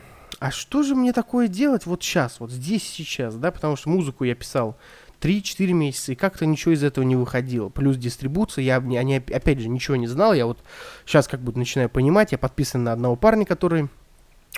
а 0.45 0.51
что 0.51 0.83
же 0.83 0.93
мне 0.93 1.11
такое 1.11 1.47
делать 1.47 1.87
вот 1.87 2.03
сейчас, 2.03 2.39
вот 2.39 2.51
здесь 2.51 2.83
сейчас, 2.83 3.33
да, 3.33 3.49
потому 3.49 3.75
что 3.75 3.89
музыку 3.89 4.25
я 4.25 4.35
писал 4.35 4.77
3-4 5.19 5.73
месяца, 5.73 6.11
и 6.11 6.15
как-то 6.15 6.45
ничего 6.45 6.75
из 6.75 6.83
этого 6.83 7.03
не 7.03 7.15
выходило. 7.15 7.69
Плюс 7.69 7.97
дистрибуция, 7.97 8.63
я 8.63 8.79
не, 8.79 9.15
опять 9.15 9.59
же 9.59 9.69
ничего 9.69 9.95
не 9.95 10.05
знал, 10.05 10.35
я 10.35 10.45
вот 10.45 10.59
сейчас 11.03 11.27
как 11.27 11.39
бы 11.39 11.51
начинаю 11.57 11.89
понимать, 11.89 12.31
я 12.31 12.37
подписан 12.37 12.83
на 12.83 12.91
одного 12.91 13.15
парня, 13.15 13.43
который 13.43 13.87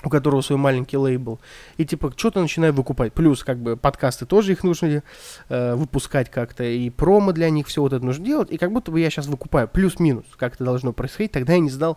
у 0.04 0.10
которого 0.10 0.42
свой 0.42 0.58
маленький 0.58 0.98
лейбл, 0.98 1.40
и 1.78 1.86
типа 1.86 2.12
что-то 2.14 2.42
начинаю 2.42 2.74
выкупать. 2.74 3.14
Плюс 3.14 3.42
как 3.42 3.58
бы 3.58 3.78
подкасты 3.78 4.26
тоже 4.26 4.52
их 4.52 4.64
нужно 4.64 5.02
э, 5.48 5.74
выпускать 5.74 6.30
как-то, 6.30 6.64
и 6.64 6.90
промо 6.90 7.32
для 7.32 7.48
них, 7.48 7.66
все 7.66 7.80
вот 7.80 7.94
это 7.94 8.04
нужно 8.04 8.26
делать, 8.26 8.50
и 8.50 8.58
как 8.58 8.72
будто 8.72 8.90
бы 8.90 9.00
я 9.00 9.08
сейчас 9.08 9.26
выкупаю, 9.26 9.68
плюс-минус, 9.68 10.26
как 10.36 10.56
это 10.56 10.64
должно 10.64 10.92
происходить, 10.92 11.32
тогда 11.32 11.54
я 11.54 11.60
не 11.60 11.70
знал 11.70 11.96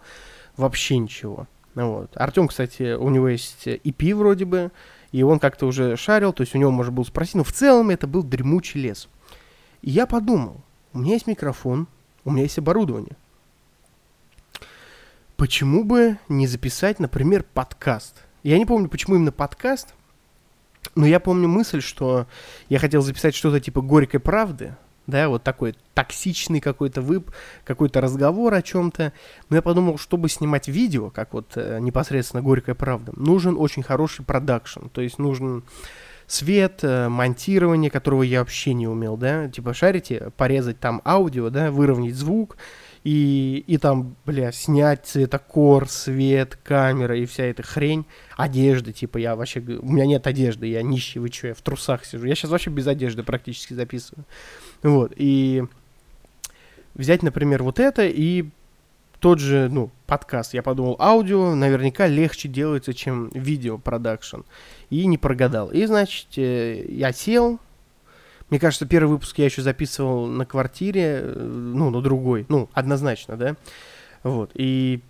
вообще 0.56 0.98
ничего. 0.98 1.46
Вот. 1.76 2.12
Артем, 2.16 2.48
кстати, 2.48 2.94
у 2.94 3.10
него 3.10 3.30
есть 3.30 3.68
EP 3.68 4.16
вроде 4.16 4.46
бы, 4.46 4.72
И 5.12 5.24
он 5.24 5.40
как-то 5.40 5.68
уже 5.68 5.98
шарил, 5.98 6.34
то 6.34 6.42
есть 6.42 6.56
у 6.56 6.58
него 6.58 6.72
можно 6.72 6.92
было 6.92 7.04
спросить, 7.04 7.36
но 7.36 7.44
в 7.44 7.52
целом 7.52 7.90
это 7.90 8.08
был 8.08 8.24
дремучий 8.24 8.82
лес. 8.82 9.10
И 9.82 9.90
я 9.90 10.06
подумал, 10.06 10.62
у 10.94 11.00
меня 11.00 11.14
есть 11.14 11.28
микрофон, 11.28 11.88
у 12.24 12.32
меня 12.32 12.44
есть 12.44 12.58
оборудование. 12.58 13.16
Почему 15.38 15.84
бы 15.84 16.18
не 16.30 16.48
записать, 16.48 17.00
например, 17.00 17.44
подкаст? 17.54 18.24
Я 18.44 18.58
не 18.58 18.66
помню, 18.66 18.90
почему 18.90 19.16
именно 19.16 19.32
подкаст, 19.32 19.94
но 20.96 21.06
я 21.06 21.20
помню 21.20 21.48
мысль, 21.48 21.82
что 21.82 22.28
я 22.70 22.80
хотел 22.80 23.02
записать 23.02 23.36
что-то 23.36 23.60
типа 23.60 23.82
горькой 23.82 24.20
правды, 24.20 24.76
да, 25.12 25.30
вот 25.30 25.44
такой 25.44 25.76
токсичный 25.94 26.60
какой-то 26.60 27.02
вып, 27.02 27.32
какой-то 27.64 28.02
разговор 28.02 28.54
о 28.56 28.64
чем-то. 28.64 29.14
Но 29.50 29.56
я 29.56 29.62
подумал, 29.62 30.00
чтобы 30.00 30.30
снимать 30.30 30.68
видео, 30.68 31.12
как 31.12 31.34
вот 31.34 31.52
э, 31.56 31.78
непосредственно 31.80 32.42
горькая 32.42 32.74
правда, 32.74 33.12
нужен 33.16 33.56
очень 33.58 33.84
хороший 33.84 34.26
продакшн, 34.26 34.88
то 34.88 35.02
есть 35.02 35.20
нужен 35.20 35.64
свет, 36.26 36.80
э, 36.82 37.10
монтирование, 37.10 37.92
которого 37.92 38.24
я 38.24 38.40
вообще 38.40 38.74
не 38.74 38.88
умел, 38.88 39.18
да, 39.18 39.50
типа 39.50 39.74
шарите, 39.74 40.32
порезать 40.38 40.80
там 40.80 41.02
аудио, 41.06 41.50
да, 41.50 41.72
выровнять 41.72 42.16
звук, 42.16 42.58
и, 43.04 43.64
и 43.66 43.78
там, 43.78 44.16
бля, 44.26 44.52
снять 44.52 45.06
цветокор, 45.06 45.90
свет, 45.90 46.58
камера 46.64 47.18
и 47.18 47.26
вся 47.26 47.46
эта 47.46 47.64
хрень, 47.64 48.06
одежда, 48.38 48.94
типа, 48.94 49.18
я 49.18 49.36
вообще, 49.36 49.60
у 49.60 49.92
меня 49.92 50.06
нет 50.06 50.28
одежды, 50.28 50.68
я 50.68 50.84
нищий, 50.84 51.20
вы 51.20 51.30
что, 51.30 51.48
я 51.48 51.54
в 51.54 51.62
трусах 51.62 52.06
сижу, 52.06 52.26
я 52.26 52.36
сейчас 52.36 52.52
вообще 52.52 52.70
без 52.70 52.88
одежды 52.88 53.24
практически 53.24 53.74
записываю, 53.74 54.26
вот, 54.84 55.14
и 55.16 55.64
взять, 56.94 57.24
например, 57.24 57.64
вот 57.64 57.80
это 57.80 58.06
и 58.06 58.46
тот 59.20 59.40
же, 59.40 59.70
ну, 59.72 59.92
подкаст, 60.06 60.54
я 60.54 60.62
подумал, 60.62 60.96
аудио 61.00 61.56
наверняка 61.56 62.08
легче 62.08 62.50
делается, 62.50 62.94
чем 62.94 63.30
видео 63.30 63.80
продакшн, 63.80 64.42
и 64.92 65.08
не 65.08 65.18
прогадал, 65.18 65.72
и, 65.72 65.86
значит, 65.86 66.28
э, 66.38 66.86
я 66.88 67.12
сел, 67.14 67.60
мне 68.52 68.60
кажется, 68.60 68.86
первый 68.86 69.12
выпуск 69.12 69.40
я 69.40 69.46
еще 69.46 69.62
записывал 69.62 70.28
на 70.28 70.46
квартире, 70.46 71.22
э, 71.24 71.40
ну, 71.40 71.90
на 71.90 72.02
другой, 72.02 72.46
ну, 72.50 72.70
однозначно, 72.74 73.38
да. 73.38 73.56
Вот, 74.24 74.52
и 74.54 75.02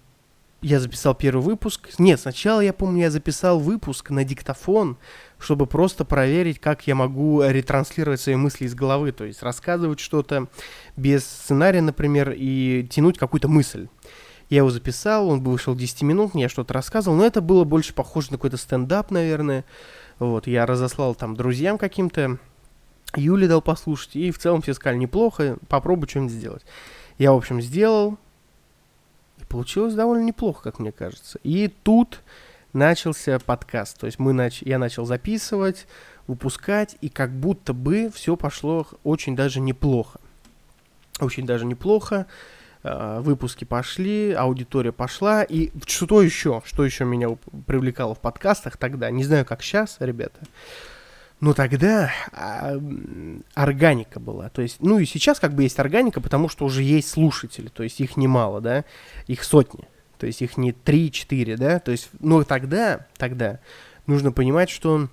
я 0.62 0.79
записал 0.79 1.15
первый 1.15 1.41
выпуск. 1.41 1.89
Нет, 1.98 2.19
сначала, 2.19 2.62
я 2.62 2.71
помню, 2.71 3.01
я 3.01 3.12
записал 3.12 3.60
выпуск 3.60 4.12
на 4.12 4.24
диктофон, 4.24 4.95
чтобы 5.39 5.65
просто 5.65 6.05
проверить, 6.05 6.60
как 6.60 6.86
я 6.86 6.93
могу 6.93 7.41
ретранслировать 7.41 8.21
свои 8.21 8.36
мысли 8.36 8.65
из 8.65 8.75
головы, 8.75 9.12
то 9.12 9.25
есть 9.25 9.41
рассказывать 9.41 10.00
что-то 10.00 10.48
без 10.95 11.25
сценария, 11.25 11.81
например, 11.81 12.36
и 12.38 12.88
тянуть 12.91 13.17
какую-то 13.17 13.48
мысль. 13.48 13.88
Я 14.51 14.57
его 14.57 14.69
записал, 14.69 15.29
он 15.29 15.41
вышел 15.41 15.74
10 15.74 16.03
минут, 16.03 16.36
я 16.36 16.48
что-то 16.48 16.75
рассказывал, 16.75 17.17
но 17.17 17.25
это 17.25 17.41
было 17.41 17.63
больше 17.63 17.95
похоже 17.95 18.27
на 18.31 18.38
какой-то 18.38 18.57
стендап, 18.57 19.10
наверное. 19.10 19.65
Вот, 20.19 20.45
я 20.45 20.67
разослал 20.67 21.15
там 21.15 21.36
друзьям 21.36 21.79
каким-то, 21.79 22.38
Юле 23.15 23.48
дал 23.48 23.62
послушать, 23.62 24.15
и 24.15 24.32
в 24.32 24.39
целом 24.39 24.62
все 24.62 24.74
сказали, 24.74 24.98
неплохо, 24.98 25.58
попробуй 25.68 26.08
что-нибудь 26.08 26.34
сделать. 26.34 26.65
Я, 27.18 27.34
в 27.34 27.38
общем, 27.38 27.62
сделал, 27.62 28.18
и 29.39 29.46
получилось 29.46 29.94
довольно 29.94 30.24
неплохо, 30.24 30.63
как 30.63 30.80
мне 30.80 30.91
кажется. 30.91 31.39
И 31.44 31.68
тут 31.84 32.22
начался 32.74 33.39
подкаст, 33.39 34.00
то 34.00 34.06
есть 34.06 34.20
мы 34.20 34.34
нач... 34.34 34.62
я 34.62 34.80
начал 34.80 35.06
записывать, 35.06 35.88
выпускать, 36.27 36.98
и 37.01 37.10
как 37.10 37.32
будто 37.32 37.74
бы 37.74 38.10
все 38.13 38.36
пошло 38.36 38.88
очень 39.03 39.36
даже 39.36 39.60
неплохо. 39.60 40.20
Очень 41.20 41.46
даже 41.46 41.65
неплохо. 41.65 42.27
А, 42.84 43.22
выпуски 43.22 43.65
пошли, 43.65 44.32
аудитория 44.32 44.91
пошла, 44.91 45.44
и 45.44 45.72
что 45.86 46.22
еще, 46.22 46.62
что 46.65 46.84
еще 46.84 47.06
меня 47.06 47.38
привлекало 47.68 48.15
в 48.15 48.20
подкастах 48.20 48.77
тогда, 48.77 49.12
не 49.12 49.24
знаю, 49.24 49.46
как 49.46 49.62
сейчас, 49.62 49.98
ребята, 50.00 50.39
но 51.41 51.53
тогда 51.53 52.12
а, 52.31 52.79
органика 53.55 54.19
была. 54.19 54.50
То 54.50 54.62
есть, 54.62 54.77
ну 54.79 55.00
и 55.00 55.05
сейчас 55.05 55.39
как 55.39 55.53
бы 55.53 55.63
есть 55.63 55.79
органика, 55.79 56.21
потому 56.21 56.48
что 56.48 56.65
уже 56.65 56.83
есть 56.83 57.10
слушатели, 57.10 57.67
то 57.67 57.83
есть 57.83 58.00
их 58.00 58.15
немало, 58.15 58.62
да, 58.62 58.86
их 59.27 59.43
сотни. 59.43 59.88
То 60.19 60.27
есть 60.27 60.43
их 60.43 60.55
не 60.55 60.71
3-4, 60.71 61.57
да, 61.57 61.79
то 61.79 61.91
есть, 61.91 62.10
но 62.19 62.43
тогда, 62.43 63.07
тогда 63.17 63.60
нужно 64.05 64.31
понимать, 64.31 64.69
что 64.69 65.10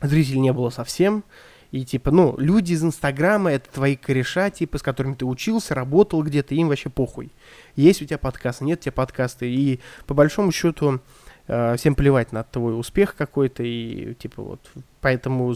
зрителей 0.00 0.40
не 0.40 0.52
было 0.54 0.70
совсем, 0.70 1.24
и 1.72 1.84
типа, 1.84 2.10
ну, 2.10 2.34
люди 2.38 2.72
из 2.72 2.82
Инстаграма, 2.82 3.52
это 3.52 3.68
твои 3.70 3.96
кореша, 3.96 4.48
типа, 4.48 4.78
с 4.78 4.82
которыми 4.82 5.14
ты 5.14 5.26
учился, 5.26 5.74
работал 5.74 6.22
где-то, 6.22 6.54
им 6.54 6.68
вообще 6.68 6.88
похуй. 6.88 7.32
Есть 7.76 8.00
у 8.00 8.06
тебя 8.06 8.16
подкасты, 8.16 8.64
нет 8.64 8.78
у 8.78 8.82
тебя 8.84 8.92
подкасты, 8.92 9.52
и 9.52 9.80
по 10.06 10.14
большому 10.14 10.52
счету 10.52 11.00
Э, 11.46 11.76
всем 11.76 11.94
плевать 11.94 12.32
на 12.32 12.42
твой 12.42 12.78
успех 12.78 13.14
какой-то, 13.16 13.62
и, 13.62 14.14
типа, 14.14 14.42
вот, 14.42 14.60
поэтому, 15.02 15.54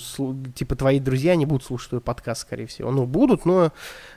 типа, 0.55 0.77
твои 0.77 1.01
друзья 1.01 1.35
не 1.35 1.47
будут 1.47 1.65
слушать 1.65 1.89
твой 1.89 2.03
подкаст, 2.03 2.43
скорее 2.43 2.67
всего. 2.67 2.91
Ну, 2.91 3.07
будут, 3.07 3.47
но 3.47 3.73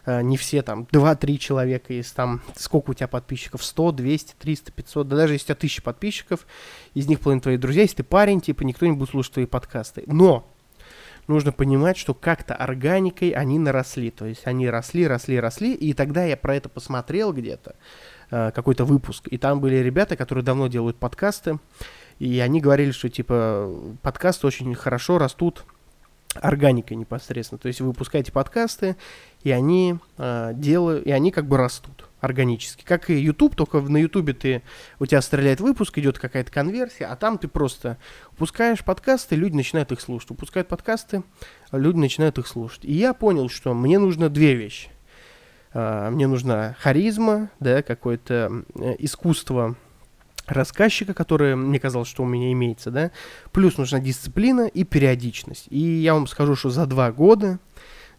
э, 0.05 0.21
не 0.21 0.35
все, 0.35 0.63
там, 0.63 0.85
2-3 0.91 1.37
человека 1.37 1.93
из, 1.93 2.11
там, 2.11 2.41
сколько 2.57 2.91
у 2.91 2.93
тебя 2.93 3.07
подписчиков, 3.07 3.63
100, 3.63 3.93
200, 3.93 4.33
300, 4.37 4.71
500, 4.73 5.07
да 5.07 5.15
даже 5.15 5.33
если 5.33 5.45
у 5.45 5.47
тебя 5.47 5.55
1000 5.55 5.81
подписчиков, 5.81 6.45
из 6.93 7.07
них 7.07 7.21
половина 7.21 7.41
твои 7.41 7.55
друзья, 7.55 7.83
если 7.83 7.97
ты 7.97 8.03
парень, 8.03 8.41
типа, 8.41 8.63
никто 8.63 8.85
не 8.85 8.91
будет 8.91 9.11
слушать 9.11 9.33
твои 9.33 9.45
подкасты. 9.45 10.03
Но, 10.07 10.51
нужно 11.31 11.51
понимать, 11.51 11.97
что 11.97 12.13
как-то 12.13 12.55
органикой 12.55 13.29
они 13.31 13.57
наросли, 13.57 14.11
то 14.11 14.25
есть 14.25 14.45
они 14.45 14.69
росли, 14.69 15.07
росли, 15.07 15.39
росли, 15.39 15.73
и 15.73 15.93
тогда 15.93 16.23
я 16.25 16.37
про 16.37 16.55
это 16.55 16.69
посмотрел 16.69 17.33
где-то, 17.33 17.75
Э, 18.33 18.51
какой-то 18.51 18.85
выпуск, 18.85 19.27
и 19.29 19.37
там 19.37 19.59
были 19.59 19.75
ребята, 19.75 20.15
которые 20.15 20.45
давно 20.45 20.67
делают 20.67 20.95
подкасты, 20.95 21.59
и 22.17 22.39
они 22.39 22.61
говорили, 22.61 22.91
что 22.91 23.09
типа 23.09 23.69
подкасты 24.01 24.47
очень 24.47 24.73
хорошо 24.73 25.17
растут 25.17 25.65
органикой 26.35 26.95
непосредственно. 26.95 27.59
То 27.59 27.67
есть 27.67 27.81
вы 27.81 27.87
выпускаете 27.87 28.31
подкасты, 28.31 28.95
и 29.43 29.51
они 29.51 29.97
э, 30.17 30.51
делают, 30.55 31.05
и 31.05 31.11
они 31.11 31.31
как 31.31 31.45
бы 31.45 31.57
растут 31.57 32.05
органически. 32.21 32.83
Как 32.85 33.09
и 33.09 33.19
YouTube, 33.19 33.55
только 33.55 33.81
на 33.81 33.97
YouTube 33.97 34.37
ты, 34.37 34.61
у 34.99 35.05
тебя 35.05 35.21
стреляет 35.21 35.59
выпуск, 35.59 35.97
идет 35.97 36.19
какая-то 36.19 36.51
конверсия, 36.51 37.05
а 37.05 37.15
там 37.15 37.37
ты 37.37 37.47
просто 37.47 37.97
выпускаешь 38.31 38.83
подкасты, 38.83 39.35
люди 39.35 39.55
начинают 39.55 39.91
их 39.91 39.99
слушать. 39.99 40.29
Выпускают 40.29 40.67
подкасты, 40.67 41.23
люди 41.71 41.97
начинают 41.97 42.37
их 42.37 42.47
слушать. 42.47 42.85
И 42.85 42.93
я 42.93 43.13
понял, 43.13 43.49
что 43.49 43.73
мне 43.73 43.99
нужно 43.99 44.29
две 44.29 44.55
вещи. 44.55 44.89
А, 45.73 46.09
мне 46.09 46.27
нужна 46.27 46.75
харизма, 46.79 47.49
да, 47.59 47.81
какое-то 47.81 48.63
искусство 48.99 49.75
рассказчика, 50.47 51.13
которое 51.13 51.55
мне 51.55 51.79
казалось, 51.79 52.07
что 52.07 52.23
у 52.23 52.25
меня 52.25 52.51
имеется, 52.51 52.91
да, 52.91 53.11
плюс 53.51 53.77
нужна 53.77 53.99
дисциплина 53.99 54.67
и 54.67 54.83
периодичность. 54.83 55.67
И 55.69 55.79
я 55.79 56.13
вам 56.13 56.27
скажу, 56.27 56.55
что 56.55 56.69
за 56.69 56.85
два 56.85 57.11
года, 57.11 57.59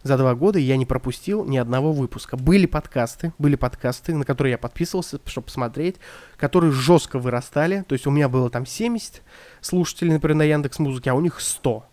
за 0.03 0.17
два 0.17 0.35
года 0.35 0.59
я 0.59 0.77
не 0.77 0.85
пропустил 0.85 1.45
ни 1.45 1.57
одного 1.57 1.93
выпуска. 1.93 2.37
Были 2.37 2.65
подкасты, 2.65 3.33
были 3.37 3.55
подкасты, 3.55 4.13
на 4.13 4.25
которые 4.25 4.51
я 4.51 4.57
подписывался, 4.57 5.19
чтобы 5.25 5.45
посмотреть, 5.45 5.95
которые 6.37 6.71
жестко 6.71 7.19
вырастали. 7.19 7.83
То 7.87 7.93
есть 7.93 8.05
у 8.05 8.11
меня 8.11 8.29
было 8.29 8.49
там 8.49 8.65
70 8.65 9.21
слушателей, 9.61 10.13
например, 10.13 10.37
на 10.37 10.43
Яндекс 10.43 10.79
Музыке, 10.79 11.11
а 11.11 11.13
у 11.13 11.21
них 11.21 11.39
100. 11.39 11.85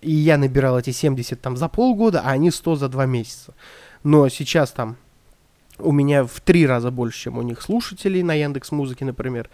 И 0.00 0.10
я 0.10 0.38
набирал 0.38 0.78
эти 0.78 0.90
70 0.90 1.40
там 1.40 1.56
за 1.56 1.68
полгода, 1.68 2.22
а 2.24 2.30
они 2.30 2.50
100 2.50 2.76
за 2.76 2.88
два 2.88 3.04
месяца 3.04 3.54
но 4.02 4.28
сейчас 4.28 4.70
там 4.72 4.96
у 5.78 5.92
меня 5.92 6.24
в 6.24 6.40
три 6.40 6.66
раза 6.66 6.90
больше, 6.90 7.24
чем 7.24 7.38
у 7.38 7.42
них 7.42 7.62
слушателей 7.62 8.22
на 8.22 8.34
Яндекс 8.34 8.72
Музыке, 8.72 9.04
например. 9.04 9.48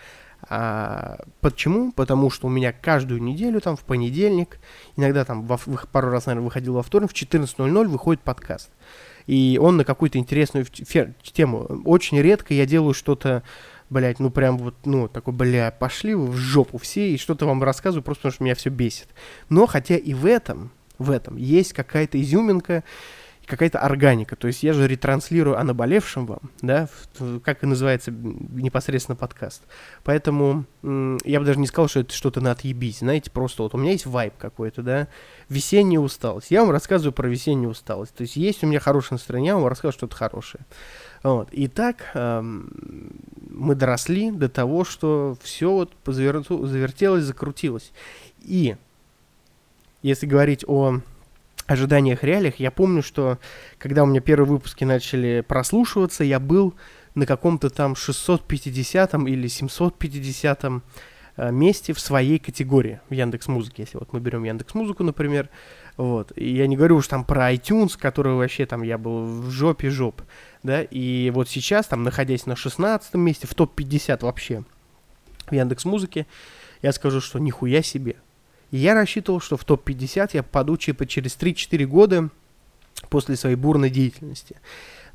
А, 0.48 1.18
почему? 1.40 1.92
Потому 1.92 2.30
что 2.30 2.46
у 2.46 2.50
меня 2.50 2.72
каждую 2.72 3.22
неделю, 3.22 3.60
там, 3.60 3.76
в 3.76 3.80
понедельник, 3.80 4.58
иногда 4.96 5.24
там 5.24 5.46
во, 5.46 5.58
пару 5.90 6.10
раз, 6.10 6.26
наверное, 6.26 6.44
выходил 6.44 6.74
во 6.74 6.82
вторник, 6.82 7.10
в 7.10 7.14
14.00 7.14 7.88
выходит 7.88 8.22
подкаст. 8.22 8.70
И 9.26 9.58
он 9.60 9.76
на 9.76 9.84
какую-то 9.84 10.18
интересную 10.18 10.66
тему. 10.66 11.82
Очень 11.84 12.20
редко 12.20 12.52
я 12.52 12.66
делаю 12.66 12.92
что-то, 12.92 13.42
блядь, 13.88 14.18
ну 14.18 14.30
прям 14.30 14.58
вот, 14.58 14.74
ну, 14.84 15.08
такой, 15.08 15.32
бля, 15.32 15.70
пошли 15.70 16.14
вы 16.14 16.26
в 16.26 16.36
жопу 16.36 16.78
все, 16.78 17.10
и 17.10 17.16
что-то 17.16 17.46
вам 17.46 17.62
рассказываю, 17.62 18.02
просто 18.02 18.22
потому 18.22 18.34
что 18.34 18.44
меня 18.44 18.54
все 18.54 18.70
бесит. 18.70 19.08
Но 19.48 19.66
хотя 19.66 19.96
и 19.96 20.12
в 20.12 20.26
этом, 20.26 20.70
в 20.98 21.10
этом 21.10 21.36
есть 21.36 21.72
какая-то 21.72 22.20
изюминка, 22.20 22.84
какая-то 23.46 23.78
органика. 23.78 24.36
То 24.36 24.46
есть 24.46 24.62
я 24.62 24.72
же 24.72 24.86
ретранслирую 24.86 25.58
о 25.58 25.64
наболевшем 25.64 26.26
вам, 26.26 26.50
да, 26.62 26.88
как 27.42 27.62
и 27.62 27.66
называется 27.66 28.10
непосредственно 28.10 29.16
подкаст. 29.16 29.62
Поэтому 30.02 30.64
я 30.82 31.40
бы 31.40 31.46
даже 31.46 31.58
не 31.58 31.66
сказал, 31.66 31.88
что 31.88 32.00
это 32.00 32.14
что-то 32.14 32.40
на 32.40 32.52
отъебись, 32.52 32.98
знаете, 32.98 33.30
просто 33.30 33.62
вот 33.62 33.74
у 33.74 33.78
меня 33.78 33.92
есть 33.92 34.06
вайб 34.06 34.34
какой-то, 34.38 34.82
да, 34.82 35.08
весенняя 35.48 36.00
усталость. 36.00 36.50
Я 36.50 36.62
вам 36.62 36.70
рассказываю 36.70 37.12
про 37.12 37.28
весеннюю 37.28 37.70
усталость. 37.70 38.14
То 38.14 38.22
есть 38.22 38.36
есть 38.36 38.62
у 38.64 38.66
меня 38.66 38.80
хорошее 38.80 39.16
настроение, 39.16 39.48
я 39.48 39.56
вам 39.56 39.66
рассказываю 39.66 39.92
что-то 39.94 40.16
хорошее. 40.16 40.64
Вот. 41.22 41.48
И 41.52 41.68
так 41.68 42.10
эм, 42.14 42.70
мы 43.50 43.74
доросли 43.74 44.30
до 44.30 44.48
того, 44.48 44.84
что 44.84 45.36
все 45.42 45.72
вот 45.72 45.92
завертелось, 46.06 47.24
закрутилось. 47.24 47.92
И 48.42 48.76
если 50.02 50.26
говорить 50.26 50.64
о 50.68 51.00
ожиданиях, 51.66 52.22
реалиях, 52.22 52.56
я 52.56 52.70
помню, 52.70 53.02
что 53.02 53.38
когда 53.78 54.02
у 54.02 54.06
меня 54.06 54.20
первые 54.20 54.48
выпуски 54.48 54.84
начали 54.84 55.44
прослушиваться, 55.46 56.24
я 56.24 56.38
был 56.38 56.74
на 57.14 57.26
каком-то 57.26 57.70
там 57.70 57.96
650 57.96 59.14
или 59.14 59.48
750 59.48 60.64
э, 61.36 61.50
месте 61.50 61.92
в 61.92 62.00
своей 62.00 62.38
категории 62.38 63.00
в 63.08 63.14
Яндекс 63.14 63.48
Музыке. 63.48 63.82
Если 63.82 63.96
вот 63.96 64.12
мы 64.12 64.20
берем 64.20 64.44
Яндекс 64.44 64.74
Музыку, 64.74 65.04
например, 65.04 65.48
вот. 65.96 66.32
И 66.36 66.54
я 66.54 66.66
не 66.66 66.76
говорю 66.76 66.96
уж 66.96 67.06
там 67.06 67.24
про 67.24 67.52
iTunes, 67.52 67.96
который 67.98 68.34
вообще 68.34 68.66
там 68.66 68.82
я 68.82 68.98
был 68.98 69.24
в 69.24 69.50
жопе 69.50 69.90
жоп, 69.90 70.22
да, 70.62 70.82
и 70.82 71.30
вот 71.30 71.48
сейчас, 71.48 71.86
там, 71.86 72.02
находясь 72.02 72.46
на 72.46 72.56
16 72.56 73.14
месте, 73.14 73.46
в 73.46 73.54
топ-50 73.54 74.24
вообще 74.24 74.64
в 75.46 75.52
Яндекс 75.52 75.84
Музыке, 75.84 76.26
я 76.82 76.92
скажу, 76.92 77.20
что 77.20 77.38
нихуя 77.38 77.82
себе. 77.82 78.16
Я 78.76 78.94
рассчитывал, 78.94 79.38
что 79.38 79.56
в 79.56 79.64
топ-50 79.64 80.30
я 80.32 80.42
попаду 80.42 80.76
типа 80.76 81.06
через 81.06 81.36
3-4 81.36 81.84
года 81.84 82.28
после 83.08 83.36
своей 83.36 83.54
бурной 83.54 83.88
деятельности. 83.88 84.56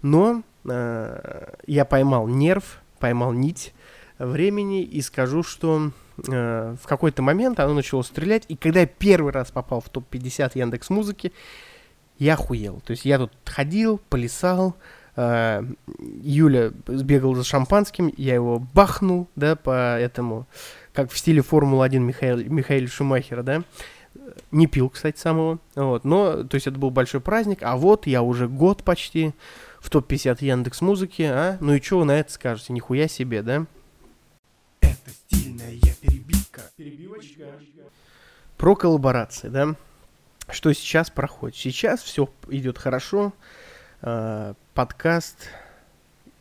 Но 0.02 0.44
э, 0.64 1.54
я 1.68 1.84
поймал 1.84 2.30
нерв, 2.30 2.80
поймал 3.00 3.34
нить 3.34 3.74
времени 4.18 4.84
и 4.84 5.02
скажу, 5.02 5.44
что 5.44 5.92
э, 6.26 6.76
в 6.82 6.88
какой-то 6.88 7.22
момент 7.22 7.60
оно 7.60 7.74
начало 7.74 8.02
стрелять, 8.04 8.46
и 8.48 8.56
когда 8.56 8.80
я 8.80 8.88
первый 8.88 9.34
раз 9.34 9.52
попал 9.52 9.82
в 9.82 9.90
топ-50 9.90 10.52
Яндекс 10.56 10.90
Музыки, 10.90 11.34
я 12.18 12.36
охуел. 12.36 12.80
То 12.86 12.92
есть 12.92 13.04
я 13.04 13.18
тут 13.18 13.34
ходил, 13.44 14.00
плясал, 14.10 14.78
э, 15.18 15.64
Юля 16.22 16.72
сбегал 16.88 17.36
за 17.36 17.44
шампанским, 17.44 18.14
я 18.16 18.36
его 18.36 18.60
бахнул, 18.74 19.28
да, 19.36 19.58
по 19.58 19.98
этому, 20.00 20.48
как 21.00 21.12
в 21.12 21.18
стиле 21.18 21.42
Формулы-1 21.42 22.00
Михаил, 22.00 22.38
Михаила 22.40 22.90
Шумахера, 22.90 23.42
да, 23.42 23.64
не 24.52 24.68
пил, 24.68 24.90
кстати, 24.90 25.18
самого, 25.18 25.60
вот, 25.76 26.04
но, 26.04 26.44
то 26.44 26.56
есть 26.56 26.68
это 26.68 26.78
был 26.78 26.90
большой 26.90 27.22
праздник, 27.22 27.60
а 27.62 27.78
вот 27.78 28.06
я 28.06 28.22
уже 28.22 28.50
год 28.50 28.84
почти 28.84 29.34
в 29.80 29.90
топ-50 29.90 30.40
Яндекс 30.42 30.82
Музыки, 30.82 31.22
а, 31.22 31.58
ну 31.62 31.74
и 31.74 31.82
что 31.82 32.00
вы 32.00 32.06
на 32.06 32.20
это 32.20 32.34
скажете, 32.34 32.74
нихуя 32.74 33.08
себе, 33.08 33.44
да? 33.44 33.66
Это 34.82 35.10
стильная 35.10 35.80
перебивка. 36.02 36.64
Перебивочка. 36.76 37.46
Про 38.58 38.76
коллаборации, 38.76 39.48
да? 39.48 39.76
Что 40.50 40.74
сейчас 40.74 41.10
проходит? 41.10 41.56
Сейчас 41.56 42.02
все 42.02 42.30
идет 42.50 42.78
хорошо. 42.78 43.32
Э, 44.02 44.54
подкаст 44.74 45.48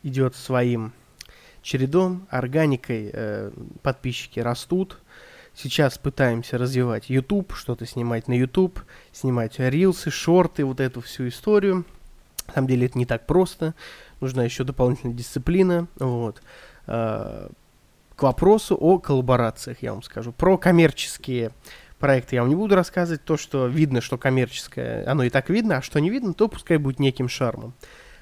идет 0.03 0.35
своим 0.35 0.91
чередом, 1.61 2.27
органикой. 2.29 3.09
Э, 3.11 3.51
подписчики 3.81 4.39
растут. 4.39 4.99
Сейчас 5.53 5.97
пытаемся 5.97 6.57
развивать 6.57 7.09
YouTube, 7.09 7.53
что-то 7.53 7.85
снимать 7.85 8.27
на 8.27 8.33
YouTube, 8.33 8.79
снимать 9.11 9.59
рилсы, 9.59 10.09
шорты, 10.09 10.63
вот 10.63 10.79
эту 10.79 11.01
всю 11.01 11.27
историю. 11.27 11.85
На 12.47 12.53
самом 12.53 12.67
деле 12.67 12.85
это 12.85 12.97
не 12.97 13.05
так 13.05 13.25
просто. 13.25 13.73
Нужна 14.21 14.43
еще 14.43 14.63
дополнительная 14.63 15.15
дисциплина. 15.15 15.87
Вот. 15.97 16.41
Э, 16.87 17.49
к 18.15 18.23
вопросу 18.23 18.75
о 18.75 18.99
коллаборациях, 18.99 19.81
я 19.81 19.93
вам 19.93 20.03
скажу. 20.03 20.31
Про 20.31 20.57
коммерческие 20.57 21.51
проекты 21.99 22.35
я 22.35 22.41
вам 22.41 22.49
не 22.49 22.55
буду 22.55 22.75
рассказывать. 22.75 23.23
То, 23.23 23.37
что 23.37 23.67
видно, 23.67 24.01
что 24.01 24.17
коммерческое, 24.17 25.09
оно 25.09 25.23
и 25.23 25.29
так 25.29 25.49
видно, 25.49 25.77
а 25.77 25.81
что 25.81 25.99
не 25.99 26.09
видно, 26.09 26.33
то 26.33 26.47
пускай 26.47 26.77
будет 26.77 26.99
неким 26.99 27.29
шармом. 27.29 27.73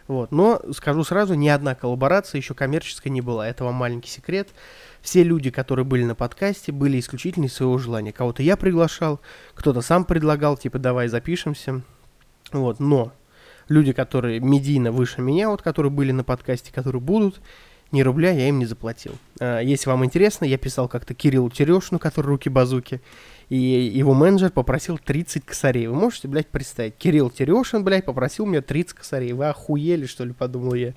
Вот. 0.08 0.32
Но 0.32 0.62
скажу 0.72 1.04
сразу, 1.04 1.34
ни 1.34 1.48
одна 1.48 1.76
коллаборация 1.76 2.40
еще 2.40 2.54
коммерческая 2.54 3.12
не 3.12 3.22
была. 3.22 3.48
Это 3.48 3.64
вам 3.64 3.76
маленький 3.76 4.10
секрет. 4.10 4.50
Все 5.02 5.24
люди, 5.24 5.52
которые 5.52 5.86
были 5.86 6.04
на 6.04 6.16
подкасте, 6.16 6.72
были 6.72 7.00
исключительно 7.00 7.46
из 7.46 7.54
своего 7.54 7.78
желания. 7.78 8.12
Кого-то 8.12 8.42
я 8.42 8.58
приглашал, 8.58 9.20
кто-то 9.54 9.82
сам 9.82 10.06
предлагал, 10.06 10.58
типа, 10.58 10.80
давай 10.80 11.08
запишемся. 11.08 11.82
Вот. 12.52 12.80
Но 12.80 13.12
люди, 13.68 13.92
которые 13.92 14.40
медийно 14.40 14.92
выше 14.92 15.22
меня, 15.22 15.50
вот, 15.50 15.62
которые 15.62 15.92
были 15.92 16.12
на 16.12 16.24
подкасте, 16.24 16.74
которые 16.74 17.02
будут, 17.02 17.42
ни 17.92 18.02
рубля 18.02 18.32
я 18.32 18.50
им 18.50 18.60
не 18.60 18.66
заплатил. 18.66 19.14
А, 19.40 19.60
если 19.60 19.90
вам 19.90 20.04
интересно, 20.06 20.46
я 20.46 20.58
писал 20.58 20.88
как-то 20.88 21.14
Кириллу 21.14 21.50
Терешину, 21.50 22.00
который 22.00 22.28
руки-базуки, 22.28 23.02
и 23.50 23.56
его 23.56 24.14
менеджер 24.14 24.52
попросил 24.52 24.98
30 24.98 25.46
косарей. 25.46 25.88
Вы 25.88 25.96
можете, 25.96 26.28
блядь, 26.28 26.48
представить? 26.48 26.96
Кирилл 26.98 27.30
Терешин, 27.30 27.84
блядь, 27.84 28.06
попросил 28.06 28.46
у 28.46 28.48
меня 28.50 28.62
30 28.62 28.94
косарей. 28.94 29.32
Вы 29.32 29.48
охуели, 29.48 30.06
что 30.06 30.26
ли, 30.26 30.34
подумал 30.34 30.74
я. 30.74 30.94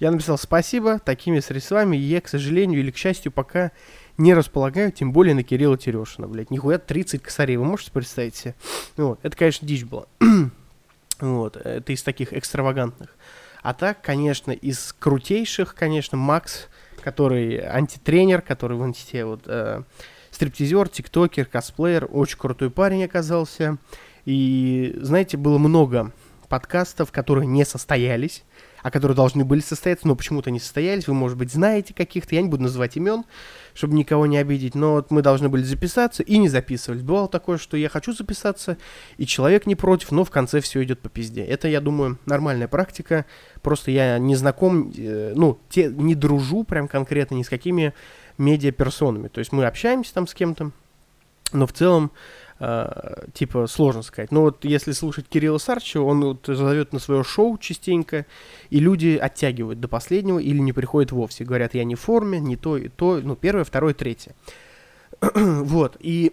Я 0.00 0.10
написал 0.10 0.36
спасибо, 0.36 0.98
такими 0.98 1.38
средствами 1.38 1.96
я, 1.96 2.20
к 2.20 2.26
сожалению 2.26 2.80
или 2.80 2.90
к 2.90 2.96
счастью, 2.96 3.30
пока 3.30 3.70
не 4.18 4.34
располагаю, 4.34 4.90
тем 4.90 5.12
более 5.12 5.34
на 5.34 5.44
Кирилла 5.44 5.78
Терешина, 5.78 6.26
блядь. 6.26 6.50
Нихуя 6.50 6.78
30 6.78 7.22
косарей, 7.22 7.56
вы 7.56 7.64
можете 7.64 7.92
представить 7.92 8.34
себе? 8.34 8.54
Вот, 8.96 9.20
это, 9.22 9.36
конечно, 9.36 9.66
дичь 9.66 9.84
была. 9.84 10.06
вот, 11.20 11.56
это 11.56 11.92
из 11.92 12.02
таких 12.02 12.32
экстравагантных. 12.32 13.16
А 13.62 13.74
так, 13.74 14.02
конечно, 14.02 14.50
из 14.50 14.92
крутейших, 14.98 15.74
конечно, 15.74 16.18
Макс, 16.18 16.68
который 17.02 17.56
антитренер, 17.58 18.42
который 18.42 18.76
в 18.76 18.82
антите 18.82 19.24
вот 19.24 19.42
э, 19.46 19.82
стриптизер, 20.30 20.88
тиктокер, 20.88 21.46
косплеер, 21.46 22.08
очень 22.10 22.38
крутой 22.38 22.70
парень 22.70 23.04
оказался. 23.04 23.78
И, 24.24 24.98
знаете, 25.00 25.36
было 25.36 25.58
много 25.58 26.12
подкастов, 26.48 27.12
которые 27.12 27.46
не 27.46 27.64
состоялись, 27.64 28.44
а 28.82 28.90
которые 28.90 29.16
должны 29.16 29.44
были 29.44 29.60
состояться, 29.60 30.06
но 30.06 30.16
почему-то 30.16 30.50
не 30.50 30.60
состоялись. 30.60 31.06
Вы, 31.06 31.14
может 31.14 31.38
быть, 31.38 31.52
знаете 31.52 31.94
каких-то, 31.94 32.34
я 32.34 32.42
не 32.42 32.48
буду 32.48 32.64
называть 32.64 32.96
имен, 32.96 33.24
чтобы 33.74 33.94
никого 33.94 34.26
не 34.26 34.36
обидеть, 34.38 34.74
но 34.74 34.94
вот 34.94 35.10
мы 35.10 35.22
должны 35.22 35.48
были 35.48 35.62
записаться 35.62 36.22
и 36.22 36.38
не 36.38 36.48
записывались. 36.48 37.02
Бывало 37.02 37.28
такое, 37.28 37.58
что 37.58 37.76
я 37.76 37.88
хочу 37.88 38.12
записаться, 38.12 38.76
и 39.16 39.26
человек 39.26 39.66
не 39.66 39.76
против, 39.76 40.10
но 40.10 40.24
в 40.24 40.30
конце 40.30 40.60
все 40.60 40.82
идет 40.82 41.00
по 41.00 41.08
пизде. 41.08 41.44
Это, 41.44 41.68
я 41.68 41.80
думаю, 41.80 42.18
нормальная 42.26 42.68
практика. 42.68 43.24
Просто 43.62 43.90
я 43.90 44.18
не 44.18 44.34
знаком, 44.34 44.92
э, 44.96 45.32
ну, 45.34 45.58
те, 45.68 45.88
не 45.88 46.14
дружу 46.14 46.64
прям 46.64 46.88
конкретно 46.88 47.36
ни 47.36 47.42
с 47.42 47.48
какими 47.48 47.94
медиаперсонами. 48.38 49.28
То 49.28 49.38
есть 49.38 49.52
мы 49.52 49.64
общаемся 49.66 50.12
там 50.14 50.26
с 50.26 50.34
кем-то, 50.34 50.72
но 51.52 51.66
в 51.66 51.72
целом 51.72 52.10
Uh, 52.62 53.28
типа, 53.32 53.66
сложно 53.66 54.02
сказать. 54.02 54.30
Но 54.30 54.42
вот 54.42 54.64
если 54.64 54.92
слушать 54.92 55.26
Кирилла 55.28 55.58
Сарчева, 55.58 56.04
он 56.04 56.22
вот 56.22 56.46
зовет 56.46 56.92
на 56.92 57.00
свое 57.00 57.24
шоу 57.24 57.58
частенько, 57.58 58.24
и 58.70 58.78
люди 58.78 59.18
оттягивают 59.20 59.80
до 59.80 59.88
последнего 59.88 60.38
или 60.38 60.58
не 60.58 60.72
приходят 60.72 61.10
вовсе. 61.10 61.42
Говорят, 61.42 61.74
я 61.74 61.82
не 61.82 61.96
в 61.96 62.00
форме, 62.00 62.38
не 62.38 62.56
то 62.56 62.76
и 62.76 62.86
то, 62.86 63.20
ну, 63.20 63.34
первое, 63.34 63.64
второе, 63.64 63.94
третье. 63.94 64.36
вот, 65.34 65.96
и 65.98 66.32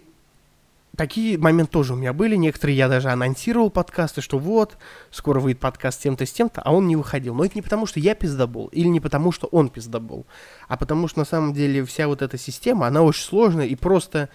такие 0.96 1.36
моменты 1.36 1.72
тоже 1.72 1.94
у 1.94 1.96
меня 1.96 2.12
были. 2.12 2.36
Некоторые 2.36 2.76
я 2.76 2.88
даже 2.88 3.08
анонсировал 3.08 3.68
подкасты, 3.68 4.20
что 4.20 4.38
вот, 4.38 4.76
скоро 5.10 5.40
выйдет 5.40 5.58
подкаст 5.58 5.98
с 5.98 6.02
тем-то, 6.02 6.26
с 6.26 6.30
тем-то, 6.30 6.62
а 6.62 6.72
он 6.72 6.86
не 6.86 6.94
выходил. 6.94 7.34
Но 7.34 7.44
это 7.44 7.56
не 7.56 7.62
потому, 7.62 7.86
что 7.86 7.98
я 7.98 8.14
пиздобол, 8.14 8.68
или 8.68 8.86
не 8.86 9.00
потому, 9.00 9.32
что 9.32 9.48
он 9.48 9.68
пиздобол, 9.68 10.26
а 10.68 10.76
потому 10.76 11.08
что 11.08 11.18
на 11.18 11.24
самом 11.24 11.54
деле 11.54 11.84
вся 11.84 12.06
вот 12.06 12.22
эта 12.22 12.38
система, 12.38 12.86
она 12.86 13.02
очень 13.02 13.24
сложная, 13.24 13.66
и 13.66 13.74
просто 13.74 14.28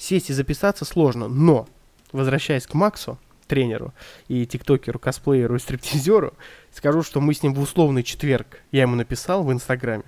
сесть 0.00 0.30
и 0.30 0.32
записаться 0.32 0.84
сложно. 0.84 1.28
Но, 1.28 1.68
возвращаясь 2.10 2.66
к 2.66 2.74
Максу, 2.74 3.18
тренеру 3.46 3.92
и 4.28 4.46
тиктокеру, 4.46 4.98
косплееру 4.98 5.56
и 5.56 5.58
стриптизеру, 5.58 6.34
скажу, 6.72 7.02
что 7.02 7.20
мы 7.20 7.34
с 7.34 7.42
ним 7.42 7.54
в 7.54 7.60
условный 7.60 8.02
четверг, 8.02 8.62
я 8.72 8.82
ему 8.82 8.96
написал 8.96 9.44
в 9.44 9.52
Инстаграме, 9.52 10.04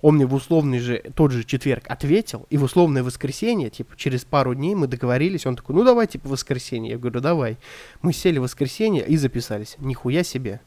он 0.00 0.16
мне 0.16 0.26
в 0.26 0.34
условный 0.34 0.78
же, 0.78 1.02
тот 1.14 1.32
же 1.32 1.44
четверг 1.44 1.84
ответил, 1.88 2.46
и 2.50 2.56
в 2.56 2.62
условное 2.62 3.02
воскресенье, 3.02 3.68
типа, 3.68 3.96
через 3.96 4.24
пару 4.24 4.54
дней 4.54 4.74
мы 4.74 4.86
договорились, 4.86 5.44
он 5.44 5.56
такой, 5.56 5.74
ну 5.74 5.84
давай, 5.84 6.06
типа, 6.06 6.28
воскресенье. 6.28 6.92
Я 6.92 6.98
говорю, 6.98 7.20
давай. 7.20 7.58
Мы 8.00 8.12
сели 8.12 8.38
в 8.38 8.42
воскресенье 8.42 9.06
и 9.06 9.16
записались. 9.16 9.74
Нихуя 9.78 10.22
себе. 10.22 10.60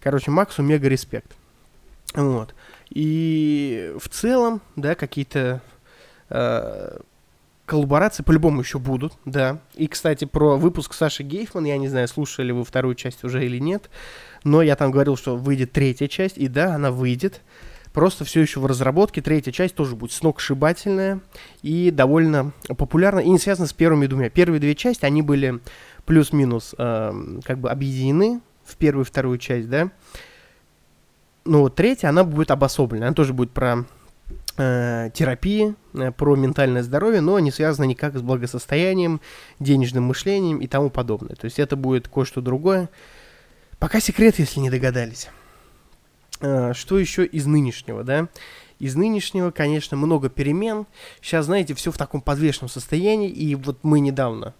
Короче, 0.00 0.30
Максу 0.30 0.62
мега 0.62 0.88
респект. 0.88 1.34
Вот. 2.14 2.54
И 2.90 3.92
в 3.98 4.08
целом, 4.10 4.60
да, 4.76 4.94
какие-то 4.94 5.62
э, 6.28 6.98
коллаборации 7.66 8.22
по-любому 8.22 8.60
еще 8.60 8.78
будут, 8.78 9.14
да. 9.24 9.60
И, 9.74 9.86
кстати, 9.86 10.24
про 10.24 10.56
выпуск 10.56 10.94
Саши 10.94 11.22
Гейфман, 11.22 11.64
я 11.64 11.78
не 11.78 11.88
знаю, 11.88 12.08
слушали 12.08 12.52
вы 12.52 12.64
вторую 12.64 12.94
часть 12.94 13.24
уже 13.24 13.44
или 13.44 13.58
нет, 13.58 13.90
но 14.44 14.62
я 14.62 14.76
там 14.76 14.90
говорил, 14.90 15.16
что 15.16 15.36
выйдет 15.36 15.72
третья 15.72 16.08
часть, 16.08 16.36
и 16.38 16.48
да, 16.48 16.74
она 16.74 16.90
выйдет. 16.90 17.40
Просто 17.94 18.24
все 18.24 18.40
еще 18.40 18.58
в 18.58 18.66
разработке. 18.66 19.22
Третья 19.22 19.52
часть 19.52 19.76
тоже 19.76 19.94
будет 19.94 20.10
сногсшибательная 20.10 21.20
и 21.62 21.92
довольно 21.92 22.52
популярна. 22.76 23.20
И 23.20 23.28
не 23.28 23.38
связана 23.38 23.68
с 23.68 23.72
первыми 23.72 24.06
двумя. 24.06 24.30
Первые 24.30 24.58
две 24.58 24.74
части, 24.74 25.04
они 25.04 25.22
были 25.22 25.60
плюс-минус 26.04 26.74
э, 26.76 27.38
как 27.44 27.60
бы 27.60 27.70
объединены 27.70 28.40
в 28.64 28.76
первую 28.76 29.04
и 29.04 29.06
вторую 29.06 29.38
часть, 29.38 29.68
да. 29.68 29.92
Но 31.44 31.60
вот 31.60 31.76
третья, 31.76 32.08
она 32.08 32.24
будет 32.24 32.50
обособлена. 32.50 33.06
Она 33.06 33.14
тоже 33.14 33.32
будет 33.32 33.52
про 33.52 33.84
терапии, 34.56 35.74
э, 35.94 36.12
про 36.12 36.36
ментальное 36.36 36.82
здоровье, 36.82 37.20
но 37.20 37.38
не 37.38 37.50
связано 37.50 37.86
никак 37.86 38.16
с 38.16 38.22
благосостоянием, 38.22 39.20
денежным 39.58 40.04
мышлением 40.04 40.58
и 40.58 40.66
тому 40.66 40.90
подобное. 40.90 41.34
То 41.34 41.46
есть 41.46 41.58
это 41.58 41.76
будет 41.76 42.08
кое-что 42.08 42.40
другое. 42.40 42.88
Пока 43.78 44.00
секрет, 44.00 44.38
если 44.38 44.60
не 44.60 44.70
догадались. 44.70 45.28
Э, 46.40 46.72
что 46.74 46.98
еще 46.98 47.24
из 47.24 47.46
нынешнего, 47.46 48.04
да? 48.04 48.28
Из 48.78 48.94
нынешнего, 48.94 49.50
конечно, 49.50 49.96
много 49.96 50.28
перемен. 50.28 50.86
Сейчас, 51.20 51.46
знаете, 51.46 51.74
все 51.74 51.90
в 51.90 51.98
таком 51.98 52.20
подвешенном 52.20 52.68
состоянии, 52.68 53.30
и 53.30 53.54
вот 53.54 53.78
мы 53.82 54.00
недавно 54.00 54.54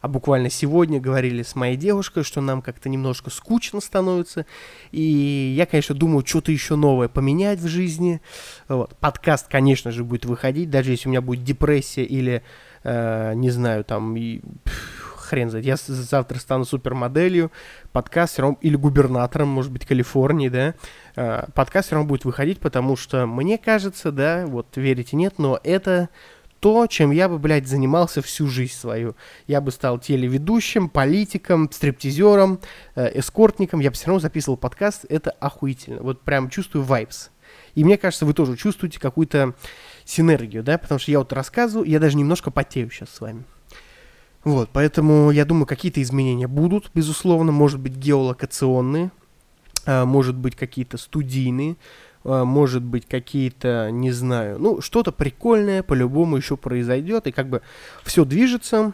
а 0.00 0.08
буквально 0.08 0.50
сегодня 0.50 1.00
говорили 1.00 1.42
с 1.42 1.54
моей 1.54 1.76
девушкой, 1.76 2.24
что 2.24 2.40
нам 2.40 2.62
как-то 2.62 2.88
немножко 2.88 3.30
скучно 3.30 3.80
становится, 3.80 4.46
и 4.92 5.54
я, 5.56 5.66
конечно, 5.66 5.94
думаю, 5.94 6.24
что-то 6.26 6.52
еще 6.52 6.76
новое 6.76 7.08
поменять 7.08 7.60
в 7.60 7.68
жизни. 7.68 8.20
Вот. 8.68 8.96
Подкаст, 8.98 9.48
конечно 9.48 9.90
же, 9.90 10.04
будет 10.04 10.24
выходить, 10.24 10.70
даже 10.70 10.90
если 10.92 11.08
у 11.08 11.10
меня 11.10 11.20
будет 11.20 11.44
депрессия 11.44 12.04
или, 12.04 12.42
э, 12.84 13.34
не 13.34 13.50
знаю, 13.50 13.84
там, 13.84 14.16
и, 14.16 14.40
хрен 15.30 15.48
знает, 15.48 15.64
я 15.64 15.76
завтра 15.76 16.38
стану 16.38 16.64
супермоделью, 16.64 17.52
подкаст 17.92 18.32
все 18.32 18.42
равно, 18.42 18.58
или 18.60 18.74
губернатором, 18.74 19.48
может 19.48 19.70
быть, 19.70 19.86
Калифорнии, 19.86 20.48
да, 20.48 20.74
э, 21.14 21.44
подкаст 21.54 21.86
все 21.86 21.96
равно 21.96 22.08
будет 22.08 22.24
выходить, 22.24 22.58
потому 22.58 22.96
что 22.96 23.26
мне 23.26 23.56
кажется, 23.56 24.10
да, 24.10 24.44
вот 24.46 24.76
верите, 24.76 25.16
нет, 25.16 25.34
но 25.38 25.60
это 25.62 26.08
то, 26.60 26.86
чем 26.86 27.10
я 27.10 27.28
бы, 27.28 27.38
блядь, 27.38 27.66
занимался 27.66 28.22
всю 28.22 28.46
жизнь 28.46 28.74
свою. 28.74 29.16
Я 29.46 29.60
бы 29.60 29.72
стал 29.72 29.98
телеведущим, 29.98 30.88
политиком, 30.88 31.70
стриптизером, 31.72 32.60
э, 32.94 33.18
эскортником, 33.18 33.80
я 33.80 33.90
бы 33.90 33.96
все 33.96 34.06
равно 34.06 34.20
записывал 34.20 34.56
подкаст, 34.56 35.06
это 35.08 35.30
охуительно. 35.30 36.02
Вот 36.02 36.20
прям 36.20 36.50
чувствую 36.50 36.84
вайбс. 36.84 37.30
И 37.74 37.82
мне 37.82 37.96
кажется, 37.96 38.26
вы 38.26 38.34
тоже 38.34 38.56
чувствуете 38.56 39.00
какую-то 39.00 39.54
синергию, 40.04 40.62
да, 40.62 40.78
потому 40.78 40.98
что 40.98 41.10
я 41.10 41.18
вот 41.18 41.32
рассказываю, 41.32 41.88
я 41.88 41.98
даже 41.98 42.16
немножко 42.16 42.50
потею 42.50 42.90
сейчас 42.90 43.10
с 43.10 43.20
вами. 43.20 43.44
Вот, 44.44 44.70
поэтому 44.72 45.30
я 45.30 45.44
думаю, 45.44 45.66
какие-то 45.66 46.00
изменения 46.02 46.46
будут, 46.46 46.90
безусловно, 46.94 47.52
может 47.52 47.78
быть 47.78 47.94
геолокационные, 47.94 49.10
а, 49.86 50.04
может 50.04 50.36
быть 50.36 50.56
какие-то 50.56 50.96
студийные, 50.96 51.76
может 52.24 52.82
быть 52.82 53.06
какие-то, 53.06 53.90
не 53.90 54.10
знаю, 54.12 54.58
ну, 54.58 54.80
что-то 54.80 55.12
прикольное 55.12 55.82
по-любому 55.82 56.36
еще 56.36 56.56
произойдет, 56.56 57.26
и 57.26 57.32
как 57.32 57.48
бы 57.48 57.62
все 58.04 58.24
движется, 58.24 58.92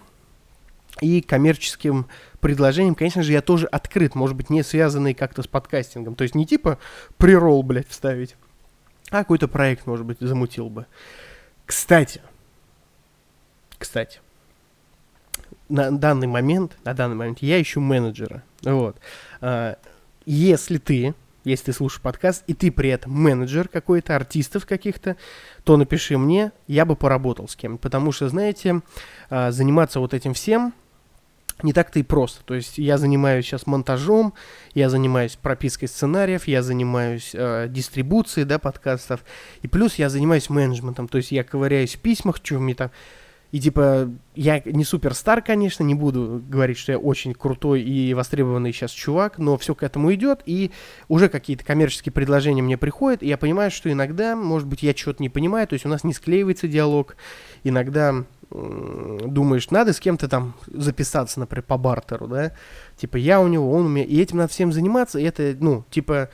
и 1.01 1.21
коммерческим 1.21 2.07
предложением, 2.41 2.95
конечно 2.95 3.23
же, 3.23 3.33
я 3.33 3.43
тоже 3.43 3.67
открыт, 3.67 4.15
может 4.15 4.37
быть, 4.37 4.51
не 4.51 4.62
связанный 4.62 5.15
как-то 5.15 5.43
с 5.43 5.47
подкастингом, 5.47 6.15
то 6.15 6.23
есть 6.23 6.35
не 6.35 6.47
типа 6.47 6.79
прирол, 7.17 7.62
блядь, 7.62 7.89
вставить, 7.89 8.37
а 9.11 9.19
какой-то 9.19 9.49
проект, 9.49 9.87
может 9.87 10.07
быть, 10.07 10.19
замутил 10.21 10.69
бы. 10.69 10.87
Кстати, 11.67 12.23
кстати, 13.79 14.21
на 15.69 15.91
данный 15.91 16.27
момент, 16.27 16.77
на 16.85 16.95
данный 16.95 17.17
момент 17.17 17.41
я 17.41 17.61
ищу 17.61 17.81
менеджера. 17.81 18.43
Вот. 18.62 18.97
А, 19.41 19.77
если 20.25 20.79
ты, 20.79 21.15
если 21.47 21.67
ты 21.67 21.73
слушаешь 21.73 22.03
подкаст, 22.03 22.43
и 22.47 22.55
ты 22.55 22.73
при 22.73 22.91
этом 22.91 23.13
менеджер 23.13 23.69
какой-то, 23.69 24.17
артистов 24.17 24.67
каких-то, 24.67 25.17
то 25.65 25.77
напиши 25.77 26.19
мне, 26.19 26.53
я 26.67 26.85
бы 26.85 26.97
поработал 26.97 27.49
с 27.49 27.57
кем 27.57 27.79
Потому 27.79 28.13
что, 28.13 28.29
знаете, 28.29 28.83
а, 29.31 29.53
заниматься 29.53 30.01
вот 30.01 30.13
этим 30.13 30.35
всем 30.35 30.75
не 31.63 31.73
так-то 31.73 31.99
и 31.99 32.03
просто. 32.03 32.45
То 32.45 32.55
есть 32.55 32.79
я 32.79 32.99
занимаюсь 32.99 33.47
сейчас 33.47 33.67
монтажом, 33.67 34.35
я 34.75 34.91
занимаюсь 34.91 35.37
пропиской 35.37 35.89
сценариев, 35.89 36.47
я 36.47 36.63
занимаюсь 36.63 37.31
э, 37.33 37.69
дистрибуцией 37.71 38.45
да, 38.45 38.59
подкастов, 38.59 39.25
и 39.63 39.69
плюс 39.69 39.95
я 39.95 40.11
занимаюсь 40.11 40.51
менеджментом. 40.51 41.09
То 41.09 41.17
есть 41.17 41.33
я 41.33 41.45
ковыряюсь 41.45 41.95
в 41.95 42.01
письмах, 42.01 42.37
что 42.43 42.59
мне 42.59 42.75
там 42.75 42.91
и 43.57 43.59
типа, 43.59 44.11
я 44.35 44.61
не 44.66 44.85
суперстар, 44.85 45.40
конечно, 45.40 45.83
не 45.83 45.95
буду 45.95 46.42
говорить, 46.47 46.77
что 46.77 46.92
я 46.92 46.99
очень 46.99 47.33
крутой 47.33 47.81
и 47.81 48.12
востребованный 48.12 48.71
сейчас 48.71 48.90
чувак, 48.90 49.38
но 49.38 49.57
все 49.57 49.75
к 49.75 49.83
этому 49.83 50.12
идет, 50.12 50.42
и 50.45 50.73
уже 51.09 51.31
какие-то 51.31 51.64
коммерческие 51.64 52.12
предложения 52.12 52.61
мне 52.61 52.77
приходят, 52.77 53.23
и 53.23 53.29
я 53.29 53.38
понимаю, 53.38 53.71
что 53.71 53.90
иногда, 53.90 54.37
может 54.37 54.69
быть, 54.69 54.83
я 54.83 54.95
что-то 54.95 55.23
не 55.23 55.31
понимаю, 55.31 55.66
то 55.66 55.73
есть 55.73 55.87
у 55.87 55.88
нас 55.88 56.05
не 56.05 56.12
склеивается 56.12 56.69
диалог, 56.69 57.16
иногда 57.64 58.27
думаешь, 58.51 59.71
надо 59.71 59.95
с 59.95 60.01
кем-то 60.01 60.29
там 60.29 60.53
записаться, 60.66 61.40
например, 61.40 61.62
по 61.62 61.79
бартеру, 61.79 62.29
да, 62.29 62.53
типа 62.99 63.16
я 63.16 63.40
у 63.40 63.49
него, 63.49 63.73
он 63.73 63.87
у 63.87 63.88
меня, 63.88 64.05
и 64.05 64.21
этим 64.21 64.37
надо 64.37 64.53
всем 64.53 64.71
заниматься, 64.71 65.19
и 65.19 65.25
это, 65.25 65.57
ну, 65.59 65.83
типа, 65.88 66.29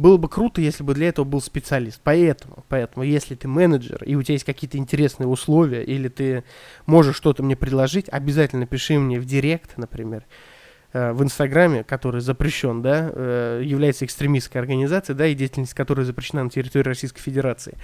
было 0.00 0.16
бы 0.16 0.30
круто, 0.30 0.62
если 0.62 0.82
бы 0.82 0.94
для 0.94 1.08
этого 1.08 1.26
был 1.26 1.42
специалист. 1.42 2.00
Поэтому, 2.02 2.64
поэтому, 2.70 3.04
если 3.04 3.34
ты 3.34 3.48
менеджер, 3.48 4.02
и 4.02 4.14
у 4.14 4.22
тебя 4.22 4.32
есть 4.32 4.46
какие-то 4.46 4.78
интересные 4.78 5.26
условия, 5.26 5.84
или 5.84 6.08
ты 6.08 6.42
можешь 6.86 7.16
что-то 7.16 7.42
мне 7.42 7.54
предложить, 7.54 8.08
обязательно 8.08 8.66
пиши 8.66 8.98
мне 8.98 9.20
в 9.20 9.26
директ, 9.26 9.76
например, 9.76 10.24
э, 10.94 11.12
в 11.12 11.22
Инстаграме, 11.22 11.84
который 11.84 12.22
запрещен, 12.22 12.80
да, 12.80 13.10
э, 13.12 13.60
является 13.62 14.06
экстремистской 14.06 14.58
организацией, 14.62 15.18
да, 15.18 15.26
и 15.26 15.34
деятельность 15.34 15.74
которой 15.74 16.06
запрещена 16.06 16.44
на 16.44 16.50
территории 16.50 16.84
Российской 16.88 17.20
Федерации. 17.20 17.76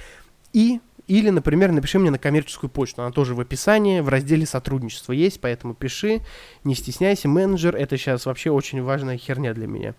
И 0.55 0.81
или, 1.07 1.29
например, 1.29 1.71
напиши 1.71 1.99
мне 1.99 2.11
на 2.11 2.19
коммерческую 2.19 2.71
почту. 2.71 3.03
Она 3.03 3.13
тоже 3.13 3.35
в 3.35 3.41
описании, 3.41 4.01
в 4.01 4.09
разделе 4.09 4.47
сотрудничества 4.47 5.13
есть, 5.13 5.41
поэтому 5.41 5.75
пиши, 5.75 6.23
не 6.65 6.75
стесняйся. 6.75 7.29
Менеджер— 7.29 7.77
это 7.79 7.99
сейчас 7.99 8.25
вообще 8.25 8.51
очень 8.51 8.83
важная 8.83 9.19
херня 9.19 9.53
для 9.55 9.67
меня. 9.69 9.95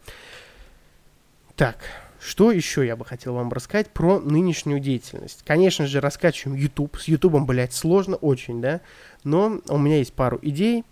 Так, 1.56 1.77
что 2.19 2.51
еще 2.51 2.86
я 2.86 2.95
бы 2.95 3.06
хотел 3.06 3.34
вам 3.34 3.51
рассказать 3.51 3.89
про 3.89 4.19
нынешнюю 4.19 4.80
деятельность? 4.80 5.43
Конечно 5.45 5.88
же, 5.88 6.01
раскачиваем 6.01 6.58
YouTube. 6.58 6.97
С 6.97 7.08
YouTube, 7.08 7.39
блядь, 7.41 7.73
сложно 7.73 8.15
очень, 8.15 8.62
да? 8.62 8.82
Но 9.23 9.62
у 9.67 9.77
меня 9.77 9.97
есть 9.97 10.13
пару 10.13 10.39
идей. 10.41 10.84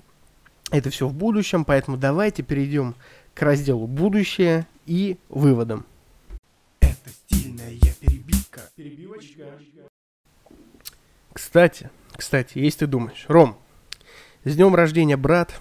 Это 0.71 0.89
все 0.89 1.07
в 1.07 1.13
будущем, 1.13 1.65
поэтому 1.65 1.97
давайте 1.97 2.43
перейдем 2.43 2.95
к 3.33 3.41
разделу 3.41 3.85
«Будущее» 3.85 4.65
и 4.85 5.17
выводам. 5.29 5.85
Это 6.79 7.09
стильная 7.09 7.71
перебивка. 7.99 8.61
Перебивочка. 8.75 9.43
Кстати, 11.33 11.89
кстати, 12.15 12.59
если 12.59 12.79
ты 12.79 12.87
думаешь, 12.87 13.25
Ром, 13.27 13.57
с 14.45 14.55
днем 14.55 14.73
рождения, 14.73 15.17
брат, 15.17 15.59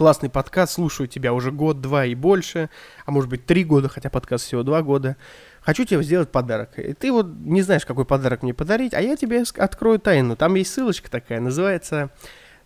классный 0.00 0.30
подкаст, 0.30 0.72
слушаю 0.72 1.08
тебя 1.08 1.34
уже 1.34 1.52
год, 1.52 1.82
два 1.82 2.06
и 2.06 2.14
больше, 2.14 2.70
а 3.04 3.10
может 3.10 3.28
быть 3.28 3.44
три 3.44 3.64
года, 3.64 3.90
хотя 3.90 4.08
подкаст 4.08 4.46
всего 4.46 4.62
два 4.62 4.80
года. 4.80 5.18
Хочу 5.60 5.84
тебе 5.84 6.02
сделать 6.02 6.30
подарок. 6.30 6.78
И 6.78 6.94
ты 6.94 7.12
вот 7.12 7.26
не 7.26 7.60
знаешь, 7.60 7.84
какой 7.84 8.06
подарок 8.06 8.42
мне 8.42 8.54
подарить, 8.54 8.94
а 8.94 9.02
я 9.02 9.14
тебе 9.14 9.44
открою 9.58 9.98
тайну. 9.98 10.36
Там 10.36 10.54
есть 10.54 10.72
ссылочка 10.72 11.10
такая, 11.10 11.38
называется 11.38 12.08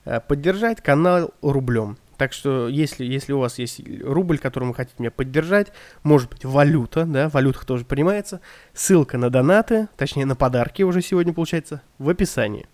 э, 0.04 0.20
«Поддержать 0.20 0.80
канал 0.80 1.34
рублем». 1.42 1.98
Так 2.18 2.32
что, 2.32 2.68
если, 2.68 3.04
если 3.04 3.32
у 3.32 3.40
вас 3.40 3.58
есть 3.58 3.80
рубль, 4.04 4.38
которым 4.38 4.68
вы 4.68 4.76
хотите 4.76 4.94
меня 5.00 5.10
поддержать, 5.10 5.72
может 6.04 6.30
быть, 6.30 6.44
валюта, 6.44 7.04
да, 7.04 7.28
в 7.28 7.34
валютах 7.34 7.64
тоже 7.64 7.84
принимается, 7.84 8.42
ссылка 8.74 9.18
на 9.18 9.28
донаты, 9.28 9.88
точнее, 9.96 10.24
на 10.24 10.36
подарки 10.36 10.84
уже 10.84 11.02
сегодня, 11.02 11.32
получается, 11.32 11.82
в 11.98 12.08
описании. 12.08 12.68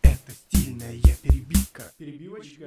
Это 0.00 0.32
стильная 0.32 0.96
перебивка. 1.22 1.82
Перебивочка. 1.98 2.64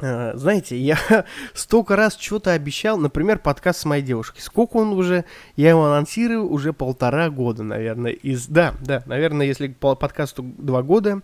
Э, 0.00 0.32
знаете, 0.34 0.76
я 0.76 0.98
столько 1.54 1.96
раз 1.96 2.16
что-то 2.18 2.52
обещал, 2.52 2.98
например, 2.98 3.38
подкаст 3.38 3.80
с 3.80 3.84
моей 3.84 4.02
девушкой. 4.02 4.40
Сколько 4.40 4.78
он 4.78 4.92
уже? 4.92 5.24
Я 5.56 5.70
его 5.70 5.84
анонсирую 5.84 6.48
уже 6.48 6.72
полтора 6.72 7.30
года, 7.30 7.62
наверное. 7.62 8.12
Из... 8.12 8.46
Да, 8.46 8.74
да, 8.80 9.02
наверное, 9.06 9.46
если 9.46 9.68
по 9.68 9.94
подкасту 9.94 10.42
два 10.42 10.82
года, 10.82 11.20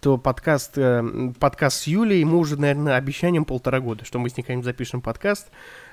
то 0.00 0.18
подкаст, 0.18 0.72
э, 0.76 1.32
подкаст 1.38 1.82
с 1.82 1.86
Юлей, 1.86 2.20
ему 2.20 2.38
уже, 2.38 2.58
наверное, 2.58 2.96
обещанием 2.96 3.44
полтора 3.44 3.80
года, 3.80 4.04
что 4.04 4.18
мы 4.18 4.30
с 4.30 4.36
ней 4.36 4.42
когда-нибудь 4.42 4.64
запишем 4.64 5.00
подкаст. 5.00 5.48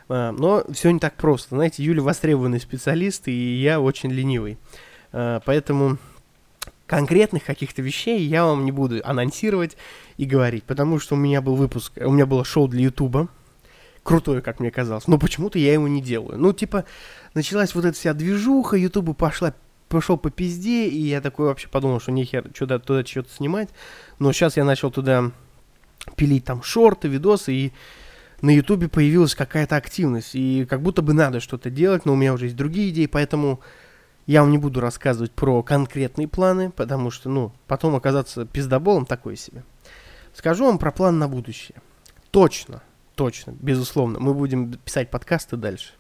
Э, 0.10 0.32
но 0.32 0.64
все 0.72 0.90
не 0.92 1.00
так 1.00 1.16
просто. 1.16 1.56
Знаете, 1.56 1.84
Юля 1.84 2.02
востребованный 2.02 2.60
специалист, 2.60 3.28
и 3.28 3.56
я 3.56 3.80
очень 3.80 4.12
ленивый. 4.12 4.58
Поэтому 5.12 5.98
конкретных 6.88 7.44
каких-то 7.44 7.82
вещей 7.82 8.22
я 8.22 8.46
вам 8.46 8.66
не 8.66 8.72
буду 8.72 9.02
анонсировать 9.04 9.78
и 10.18 10.26
говорить, 10.26 10.64
потому 10.64 11.00
что 11.00 11.16
у 11.16 11.18
меня 11.18 11.42
был 11.42 11.56
выпуск, 11.56 11.94
у 11.98 12.12
меня 12.12 12.26
было 12.26 12.46
шоу 12.46 12.68
для 12.68 12.84
Ютуба, 12.84 13.28
крутое, 14.04 14.42
как 14.42 14.60
мне 14.60 14.72
казалось, 14.72 15.08
но 15.08 15.18
почему-то 15.18 15.58
я 15.58 15.74
его 15.74 15.88
не 15.88 16.02
делаю. 16.02 16.38
Ну, 16.38 16.54
типа, 16.54 16.86
началась 17.34 17.74
вот 17.74 17.86
эта 17.86 17.98
вся 17.98 18.14
движуха, 18.14 18.78
Ютубу 18.78 19.14
пошла 19.14 19.54
пошел 19.88 20.18
по 20.18 20.32
пизде, 20.32 20.88
и 20.88 20.98
я 20.98 21.22
такой 21.22 21.46
вообще 21.46 21.68
подумал, 21.68 22.00
что 22.00 22.12
нехер 22.12 22.50
туда, 22.50 22.80
туда 22.80 23.06
что-то 23.06 23.30
снимать. 23.32 23.70
Но 24.18 24.34
сейчас 24.34 24.58
я 24.58 24.66
начал 24.66 24.92
туда 24.92 25.32
пилить 26.16 26.44
там 26.44 26.64
шорты, 26.64 27.08
видосы, 27.08 27.54
и 27.54 27.74
на 28.42 28.50
Ютубе 28.50 28.90
появилась 28.90 29.36
какая-то 29.36 29.76
активность, 29.76 30.32
и 30.34 30.66
как 30.70 30.82
будто 30.82 31.02
бы 31.02 31.14
надо 31.14 31.40
что-то 31.40 31.70
делать, 31.70 32.06
но 32.06 32.14
у 32.14 32.16
меня 32.16 32.34
уже 32.34 32.46
есть 32.46 32.56
другие 32.56 32.90
идеи, 32.90 33.06
поэтому 33.06 33.60
я 34.26 34.42
вам 34.42 34.52
не 34.52 34.58
буду 34.58 34.80
рассказывать 34.80 35.32
про 35.32 35.62
конкретные 35.64 36.28
планы, 36.28 36.72
потому 36.72 37.12
что, 37.12 37.30
ну, 37.30 37.52
потом 37.68 37.96
оказаться 37.96 38.46
пиздоболом 38.46 39.06
такой 39.06 39.36
себе. 39.36 39.64
Скажу 40.34 40.66
вам 40.66 40.80
про 40.80 40.92
план 40.92 41.20
на 41.20 41.28
будущее. 41.28 41.78
Точно, 42.32 42.82
точно, 43.16 43.56
безусловно, 43.60 44.20
мы 44.20 44.34
будем 44.34 44.74
писать 44.74 45.10
подкасты 45.10 45.58
дальше. 45.58 45.94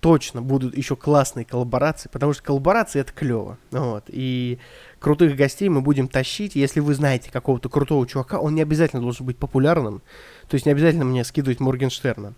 Точно 0.00 0.42
будут 0.42 0.76
еще 0.76 0.94
классные 0.94 1.46
коллаборации, 1.46 2.10
потому 2.12 2.34
что 2.34 2.42
коллаборации 2.42 3.00
это 3.00 3.12
клево. 3.12 3.56
Вот. 3.70 4.04
И 4.08 4.58
крутых 5.00 5.34
гостей 5.36 5.70
мы 5.70 5.80
будем 5.80 6.06
тащить. 6.06 6.54
Если 6.54 6.80
вы 6.80 6.94
знаете 6.94 7.30
какого-то 7.32 7.70
крутого 7.70 8.06
чувака, 8.06 8.38
он 8.38 8.54
не 8.54 8.60
обязательно 8.60 9.00
должен 9.00 9.24
быть 9.24 9.38
популярным. 9.38 10.02
То 10.48 10.54
есть 10.54 10.66
не 10.66 10.72
обязательно 10.72 11.06
мне 11.06 11.24
скидывать 11.24 11.60
Моргенштерна 11.60 12.34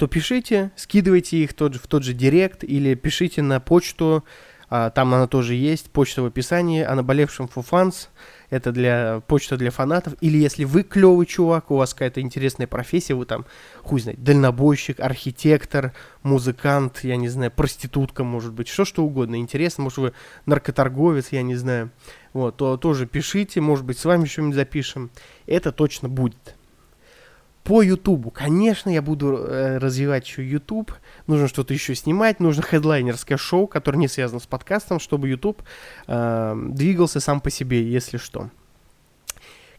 то 0.00 0.06
пишите, 0.06 0.70
скидывайте 0.76 1.36
их 1.36 1.52
тот, 1.52 1.76
в 1.76 1.86
тот 1.86 2.04
же 2.04 2.14
директ 2.14 2.64
или 2.64 2.94
пишите 2.94 3.42
на 3.42 3.60
почту, 3.60 4.24
а, 4.70 4.88
там 4.88 5.12
она 5.12 5.26
тоже 5.26 5.54
есть, 5.54 5.90
почта 5.90 6.22
в 6.22 6.24
описании, 6.24 6.82
наболевшем 6.82 7.50
for 7.54 7.62
fans. 7.70 8.08
это 8.48 8.72
для 8.72 9.20
почта 9.26 9.58
для 9.58 9.70
фанатов, 9.70 10.14
или 10.22 10.38
если 10.38 10.64
вы 10.64 10.84
клевый 10.84 11.26
чувак, 11.26 11.70
у 11.70 11.76
вас 11.76 11.92
какая-то 11.92 12.22
интересная 12.22 12.66
профессия, 12.66 13.12
вы 13.12 13.26
там, 13.26 13.44
хуй 13.82 14.00
знает, 14.00 14.24
дальнобойщик, 14.24 15.00
архитектор, 15.00 15.92
музыкант, 16.22 17.00
я 17.02 17.16
не 17.16 17.28
знаю, 17.28 17.50
проститутка, 17.50 18.24
может 18.24 18.54
быть, 18.54 18.68
что 18.68 18.86
что 18.86 19.04
угодно 19.04 19.36
интересно, 19.36 19.84
может 19.84 19.98
вы 19.98 20.12
наркоторговец, 20.46 21.28
я 21.30 21.42
не 21.42 21.56
знаю, 21.56 21.90
вот, 22.32 22.56
то 22.56 22.78
тоже 22.78 23.04
пишите, 23.06 23.60
может 23.60 23.84
быть, 23.84 23.98
с 23.98 24.06
вами 24.06 24.24
что-нибудь 24.24 24.54
запишем, 24.54 25.10
это 25.46 25.72
точно 25.72 26.08
будет. 26.08 26.56
По 27.64 27.82
Ютубу, 27.82 28.30
конечно, 28.30 28.88
я 28.88 29.02
буду 29.02 29.36
э, 29.36 29.78
развивать 29.78 30.26
еще 30.26 30.42
Ютуб, 30.48 30.92
нужно 31.26 31.46
что-то 31.46 31.74
еще 31.74 31.94
снимать, 31.94 32.40
нужно 32.40 32.62
хедлайнерское 32.62 33.36
шоу, 33.36 33.66
которое 33.66 33.98
не 33.98 34.08
связано 34.08 34.40
с 34.40 34.46
подкастом, 34.46 34.98
чтобы 34.98 35.28
Ютуб 35.28 35.62
э, 36.06 36.56
двигался 36.70 37.20
сам 37.20 37.40
по 37.40 37.50
себе, 37.50 37.82
если 37.86 38.16
что. 38.16 38.50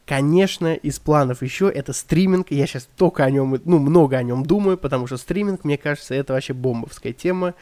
Конечно, 0.06 0.74
из 0.74 1.00
планов 1.00 1.42
еще 1.42 1.70
это 1.70 1.94
стриминг. 1.94 2.52
Я 2.52 2.68
сейчас 2.68 2.88
только 2.98 3.24
о 3.24 3.32
нем, 3.32 3.60
ну, 3.66 3.80
много 3.80 4.18
о 4.18 4.24
нем 4.24 4.46
думаю, 4.46 4.78
потому 4.78 5.08
что 5.08 5.18
стриминг, 5.18 5.64
мне 5.64 5.78
кажется, 5.78 6.14
это 6.14 6.34
вообще 6.34 6.54
бомбовская 6.54 7.14
тема. 7.14 7.56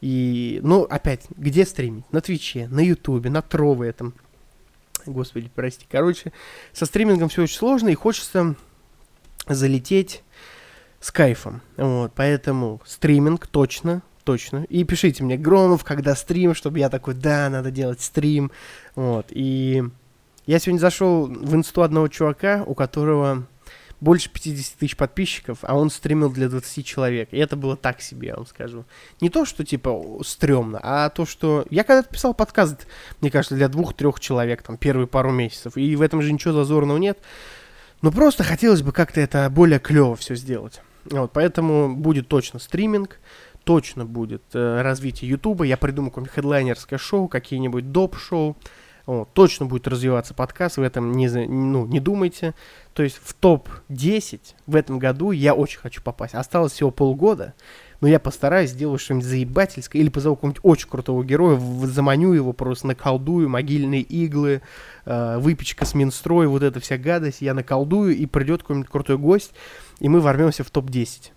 И, 0.00 0.60
ну, 0.62 0.82
опять, 0.82 1.22
где 1.36 1.64
стримить? 1.64 2.04
На 2.12 2.20
Твиче, 2.20 2.68
на 2.68 2.80
Ютубе, 2.80 3.30
на 3.30 3.42
Трове 3.42 3.88
этом. 3.88 4.14
Господи, 5.06 5.50
прости. 5.54 5.86
Короче, 5.90 6.32
со 6.72 6.84
стримингом 6.86 7.28
все 7.28 7.42
очень 7.42 7.56
сложно, 7.56 7.88
и 7.88 7.94
хочется 7.94 8.54
залететь 9.48 10.22
с 11.00 11.10
кайфом. 11.10 11.60
Вот, 11.76 12.12
поэтому 12.14 12.80
стриминг 12.86 13.46
точно, 13.46 14.02
точно. 14.24 14.64
И 14.68 14.84
пишите 14.84 15.22
мне, 15.22 15.36
Громов, 15.36 15.84
когда 15.84 16.14
стрим, 16.14 16.54
чтобы 16.54 16.78
я 16.78 16.88
такой, 16.88 17.14
да, 17.14 17.48
надо 17.50 17.70
делать 17.70 18.00
стрим. 18.00 18.50
Вот, 18.94 19.26
и 19.30 19.84
я 20.46 20.58
сегодня 20.58 20.80
зашел 20.80 21.26
в 21.26 21.54
инсту 21.54 21.82
одного 21.82 22.08
чувака, 22.08 22.64
у 22.66 22.74
которого 22.74 23.46
больше 24.00 24.30
50 24.30 24.78
тысяч 24.78 24.96
подписчиков, 24.96 25.58
а 25.62 25.76
он 25.76 25.88
стримил 25.88 26.30
для 26.30 26.48
20 26.48 26.84
человек. 26.84 27.28
И 27.32 27.38
это 27.38 27.56
было 27.56 27.76
так 27.76 28.02
себе, 28.02 28.28
я 28.28 28.36
вам 28.36 28.46
скажу. 28.46 28.84
Не 29.20 29.30
то, 29.30 29.46
что, 29.46 29.64
типа, 29.64 30.20
стрёмно, 30.24 30.78
а 30.82 31.08
то, 31.08 31.24
что... 31.24 31.64
Я 31.70 31.84
когда-то 31.84 32.12
писал 32.12 32.34
подкаст, 32.34 32.86
мне 33.20 33.30
кажется, 33.30 33.54
для 33.54 33.68
двух-трех 33.68 34.20
человек, 34.20 34.62
там, 34.62 34.76
первые 34.76 35.06
пару 35.06 35.30
месяцев, 35.30 35.76
и 35.76 35.96
в 35.96 36.02
этом 36.02 36.20
же 36.20 36.32
ничего 36.32 36.52
зазорного 36.52 36.98
нет. 36.98 37.18
Но 38.04 38.12
просто 38.12 38.44
хотелось 38.44 38.82
бы 38.82 38.92
как-то 38.92 39.22
это 39.22 39.48
более 39.48 39.78
клево 39.78 40.14
все 40.14 40.34
сделать. 40.34 40.82
Вот, 41.06 41.32
поэтому 41.32 41.96
будет 41.96 42.28
точно 42.28 42.58
стриминг, 42.58 43.18
точно 43.64 44.04
будет 44.04 44.42
э, 44.52 44.82
развитие 44.82 45.30
Ютуба. 45.30 45.64
Я 45.64 45.78
придумаю 45.78 46.10
какое-нибудь 46.10 46.34
хедлайнерское 46.34 46.98
шоу, 46.98 47.28
какие-нибудь 47.28 47.92
доп-шоу. 47.92 48.58
Вот, 49.06 49.32
точно 49.32 49.64
будет 49.64 49.88
развиваться 49.88 50.34
подкаст, 50.34 50.76
в 50.76 50.82
этом 50.82 51.12
не, 51.12 51.28
ну, 51.28 51.86
не 51.86 51.98
думайте. 51.98 52.52
То 52.92 53.02
есть 53.02 53.18
в 53.24 53.32
топ-10 53.32 54.40
в 54.66 54.76
этом 54.76 54.98
году 54.98 55.30
я 55.30 55.54
очень 55.54 55.80
хочу 55.80 56.02
попасть. 56.02 56.34
Осталось 56.34 56.72
всего 56.72 56.90
полгода 56.90 57.54
но 58.04 58.08
я 58.08 58.20
постараюсь 58.20 58.68
сделать 58.68 59.00
что-нибудь 59.00 59.26
заебательское, 59.26 60.02
или 60.02 60.10
позову 60.10 60.36
какого-нибудь 60.36 60.60
очень 60.62 60.90
крутого 60.90 61.24
героя, 61.24 61.58
заманю 61.84 62.34
его, 62.34 62.52
просто 62.52 62.88
наколдую, 62.88 63.48
могильные 63.48 64.02
иглы, 64.02 64.60
э, 65.06 65.38
выпечка 65.38 65.86
с 65.86 65.94
Минстрой, 65.94 66.46
вот 66.46 66.62
эта 66.62 66.80
вся 66.80 66.98
гадость, 66.98 67.40
я 67.40 67.54
наколдую, 67.54 68.14
и 68.14 68.26
придет 68.26 68.60
какой-нибудь 68.60 68.90
крутой 68.90 69.16
гость, 69.16 69.54
и 70.00 70.10
мы 70.10 70.20
ворвемся 70.20 70.64
в 70.64 70.70
топ-10. 70.70 71.30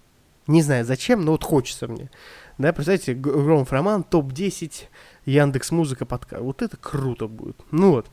Не 0.48 0.62
знаю 0.62 0.84
зачем, 0.84 1.24
но 1.24 1.32
вот 1.32 1.46
хочется 1.46 1.88
мне. 1.88 2.12
Да, 2.58 2.74
представьте, 2.74 3.14
Громов 3.14 3.72
Роман, 3.72 4.04
топ-10, 4.04 4.90
Яндекс 5.26 5.72
Музыка, 5.72 6.06
подкаст. 6.06 6.42
Вот 6.42 6.62
это 6.62 6.76
круто 6.76 7.30
будет. 7.30 7.56
Ну 7.72 7.92
вот. 7.92 8.08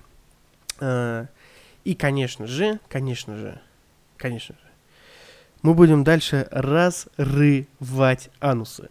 Э, 0.79 1.27
и, 1.83 1.97
конечно 1.97 2.47
же, 2.47 2.79
конечно 2.89 3.37
же, 3.37 3.61
конечно 4.17 4.55
же, 4.55 4.64
мы 5.65 5.73
будем 5.73 6.05
дальше 6.05 6.47
разрывать 6.51 8.29
анусы. 8.39 8.91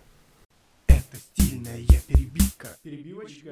Это 0.87 1.17
стильная 1.17 1.77
перебивка. 2.07 2.67
Перебивочка. 2.81 3.51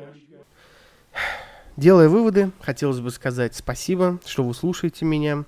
Делая 1.78 2.10
выводы, 2.10 2.50
хотелось 2.62 3.00
бы 3.00 3.12
сказать 3.12 3.56
спасибо, 3.56 4.20
что 4.26 4.44
вы 4.44 4.56
слушаете 4.56 5.06
меня. 5.06 5.46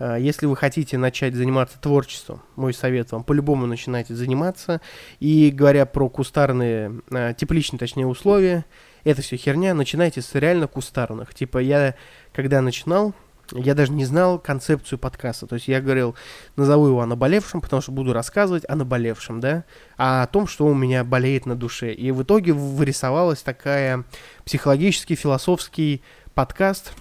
А, 0.00 0.16
если 0.16 0.46
вы 0.46 0.56
хотите 0.56 0.98
начать 0.98 1.36
заниматься 1.36 1.78
творчеством, 1.80 2.42
мой 2.56 2.74
совет 2.74 3.12
вам, 3.12 3.22
по-любому 3.22 3.66
начинайте 3.66 4.16
заниматься. 4.16 4.80
И 5.20 5.52
говоря 5.52 5.86
про 5.86 6.08
кустарные, 6.08 7.02
а, 7.12 7.34
тепличные, 7.34 7.78
точнее, 7.78 8.06
условия, 8.08 8.64
это 9.04 9.22
все 9.22 9.36
херня, 9.36 9.74
начинайте 9.74 10.22
с 10.22 10.34
реально 10.34 10.66
кустарных. 10.66 11.34
Типа 11.34 11.58
я, 11.58 11.94
когда 12.32 12.60
начинал, 12.60 13.14
я 13.54 13.74
даже 13.74 13.92
не 13.92 14.04
знал 14.04 14.38
концепцию 14.38 14.98
подкаста. 14.98 15.46
То 15.46 15.56
есть 15.56 15.68
я 15.68 15.80
говорил, 15.80 16.14
назову 16.56 16.88
его 16.88 17.00
о 17.00 17.06
наболевшем, 17.06 17.60
потому 17.60 17.82
что 17.82 17.92
буду 17.92 18.12
рассказывать 18.12 18.64
о 18.68 18.76
наболевшем, 18.76 19.40
да, 19.40 19.64
а 19.96 20.22
о 20.22 20.26
том, 20.26 20.46
что 20.46 20.66
у 20.66 20.74
меня 20.74 21.04
болеет 21.04 21.46
на 21.46 21.54
душе. 21.54 21.92
И 21.92 22.10
в 22.10 22.22
итоге 22.22 22.52
вырисовалась 22.52 23.42
такая 23.42 24.04
психологический, 24.44 25.14
философский 25.14 26.02
подкаст 26.34 26.94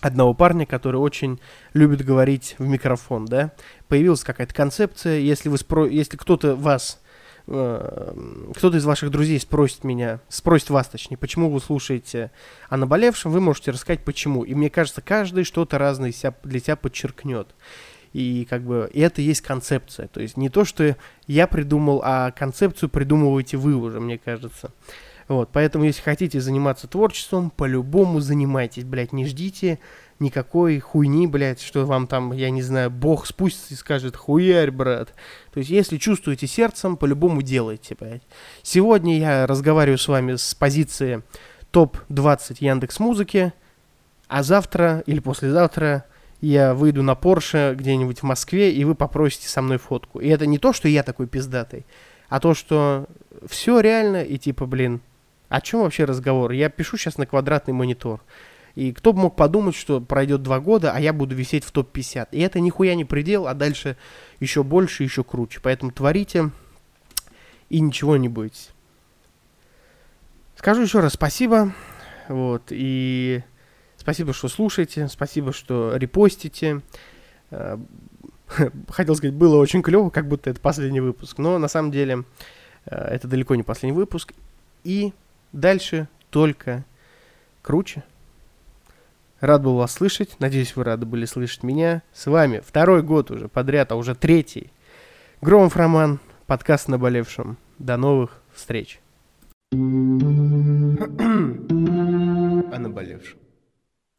одного 0.00 0.34
парня, 0.34 0.66
который 0.66 0.96
очень 0.96 1.40
любит 1.74 2.04
говорить 2.04 2.56
в 2.58 2.66
микрофон, 2.66 3.26
да. 3.26 3.52
Появилась 3.88 4.24
какая-то 4.24 4.54
концепция, 4.54 5.18
если, 5.18 5.48
вы 5.48 5.58
спро... 5.58 5.86
если 5.86 6.16
кто-то 6.16 6.56
вас 6.56 6.99
кто-то 7.50 8.76
из 8.76 8.84
ваших 8.84 9.10
друзей 9.10 9.40
спросит 9.40 9.82
меня, 9.82 10.20
спросит 10.28 10.70
вас, 10.70 10.86
точнее, 10.86 11.16
почему 11.16 11.50
вы 11.50 11.60
слушаете 11.60 12.30
о 12.68 12.76
наболевшем, 12.76 13.32
вы 13.32 13.40
можете 13.40 13.72
рассказать 13.72 14.04
почему. 14.04 14.44
И 14.44 14.54
мне 14.54 14.70
кажется, 14.70 15.02
каждый 15.02 15.42
что-то 15.42 15.76
разное 15.76 16.14
для 16.44 16.60
себя 16.60 16.76
подчеркнет. 16.76 17.48
И 18.12 18.46
как 18.48 18.62
бы 18.62 18.88
и 18.92 19.00
это 19.00 19.20
есть 19.20 19.40
концепция. 19.40 20.06
То 20.06 20.20
есть 20.20 20.36
не 20.36 20.48
то, 20.48 20.64
что 20.64 20.96
я 21.26 21.46
придумал, 21.48 22.02
а 22.04 22.30
концепцию 22.30 22.88
придумываете 22.88 23.56
вы 23.56 23.74
уже, 23.74 23.98
мне 23.98 24.16
кажется. 24.16 24.72
Вот, 25.26 25.50
поэтому, 25.52 25.84
если 25.84 26.02
хотите 26.02 26.40
заниматься 26.40 26.88
творчеством, 26.88 27.50
по-любому 27.50 28.20
занимайтесь, 28.20 28.84
блядь, 28.84 29.12
не 29.12 29.26
ждите 29.26 29.78
никакой 30.20 30.78
хуйни, 30.78 31.26
блядь, 31.26 31.60
что 31.60 31.84
вам 31.86 32.06
там, 32.06 32.32
я 32.32 32.50
не 32.50 32.62
знаю, 32.62 32.90
бог 32.90 33.26
спустится 33.26 33.74
и 33.74 33.76
скажет, 33.76 34.16
хуярь, 34.16 34.70
брат. 34.70 35.14
То 35.52 35.58
есть, 35.58 35.70
если 35.70 35.96
чувствуете 35.96 36.46
сердцем, 36.46 36.96
по-любому 36.96 37.42
делайте, 37.42 37.96
блядь. 37.98 38.22
Сегодня 38.62 39.18
я 39.18 39.46
разговариваю 39.46 39.98
с 39.98 40.06
вами 40.06 40.36
с 40.36 40.54
позиции 40.54 41.22
топ-20 41.70 42.56
Яндекс 42.60 43.00
Музыки, 43.00 43.52
а 44.28 44.42
завтра 44.42 45.02
или 45.06 45.20
послезавтра 45.20 46.04
я 46.40 46.74
выйду 46.74 47.02
на 47.02 47.14
Порше 47.14 47.74
где-нибудь 47.76 48.20
в 48.20 48.22
Москве, 48.22 48.72
и 48.72 48.84
вы 48.84 48.94
попросите 48.94 49.48
со 49.48 49.62
мной 49.62 49.78
фотку. 49.78 50.20
И 50.20 50.28
это 50.28 50.46
не 50.46 50.58
то, 50.58 50.72
что 50.72 50.88
я 50.88 51.02
такой 51.02 51.26
пиздатый, 51.26 51.84
а 52.28 52.40
то, 52.40 52.54
что 52.54 53.06
все 53.48 53.80
реально, 53.80 54.22
и 54.22 54.38
типа, 54.38 54.66
блин, 54.66 55.00
о 55.48 55.60
чем 55.60 55.80
вообще 55.80 56.04
разговор? 56.04 56.52
Я 56.52 56.68
пишу 56.68 56.96
сейчас 56.96 57.18
на 57.18 57.26
квадратный 57.26 57.74
монитор. 57.74 58.22
И 58.74 58.92
кто 58.92 59.12
бы 59.12 59.20
мог 59.20 59.36
подумать, 59.36 59.74
что 59.74 60.00
пройдет 60.00 60.42
два 60.42 60.60
года, 60.60 60.92
а 60.92 61.00
я 61.00 61.12
буду 61.12 61.34
висеть 61.34 61.64
в 61.64 61.72
топ-50. 61.72 62.28
И 62.32 62.40
это 62.40 62.60
нихуя 62.60 62.94
не 62.94 63.04
предел, 63.04 63.46
а 63.46 63.54
дальше 63.54 63.96
еще 64.38 64.62
больше, 64.62 65.02
еще 65.02 65.24
круче. 65.24 65.60
Поэтому 65.62 65.92
творите 65.92 66.50
и 67.68 67.80
ничего 67.80 68.16
не 68.16 68.28
бойтесь. 68.28 68.70
Скажу 70.56 70.82
еще 70.82 71.00
раз 71.00 71.14
спасибо. 71.14 71.72
Вот, 72.28 72.64
и 72.70 73.42
спасибо, 73.96 74.32
что 74.32 74.48
слушаете, 74.48 75.08
спасибо, 75.08 75.52
что 75.52 75.96
репостите. 75.96 76.82
Э, 77.50 77.78
хотел 78.88 79.16
сказать, 79.16 79.34
было 79.34 79.56
очень 79.56 79.82
клево, 79.82 80.10
как 80.10 80.28
будто 80.28 80.50
это 80.50 80.60
последний 80.60 81.00
выпуск, 81.00 81.38
но 81.38 81.58
на 81.58 81.68
самом 81.68 81.90
деле 81.90 82.24
э, 82.86 82.94
это 82.94 83.26
далеко 83.26 83.54
не 83.54 83.62
последний 83.62 83.96
выпуск. 83.96 84.32
И 84.84 85.12
дальше 85.52 86.08
только 86.30 86.84
круче. 87.62 88.04
Рад 89.40 89.62
был 89.62 89.76
вас 89.76 89.92
слышать. 89.92 90.36
Надеюсь, 90.38 90.76
вы 90.76 90.84
рады 90.84 91.06
были 91.06 91.24
слышать 91.24 91.62
меня. 91.62 92.02
С 92.12 92.26
вами 92.26 92.60
второй 92.64 93.02
год 93.02 93.30
уже 93.30 93.48
подряд, 93.48 93.90
а 93.90 93.96
уже 93.96 94.14
третий. 94.14 94.70
Громов 95.40 95.76
Роман, 95.76 96.20
подкаст 96.46 96.88
«Наболевшем». 96.88 97.56
До 97.78 97.96
новых 97.96 98.42
встреч. 98.52 99.00
О 99.72 99.76
наболевшем. 102.78 103.38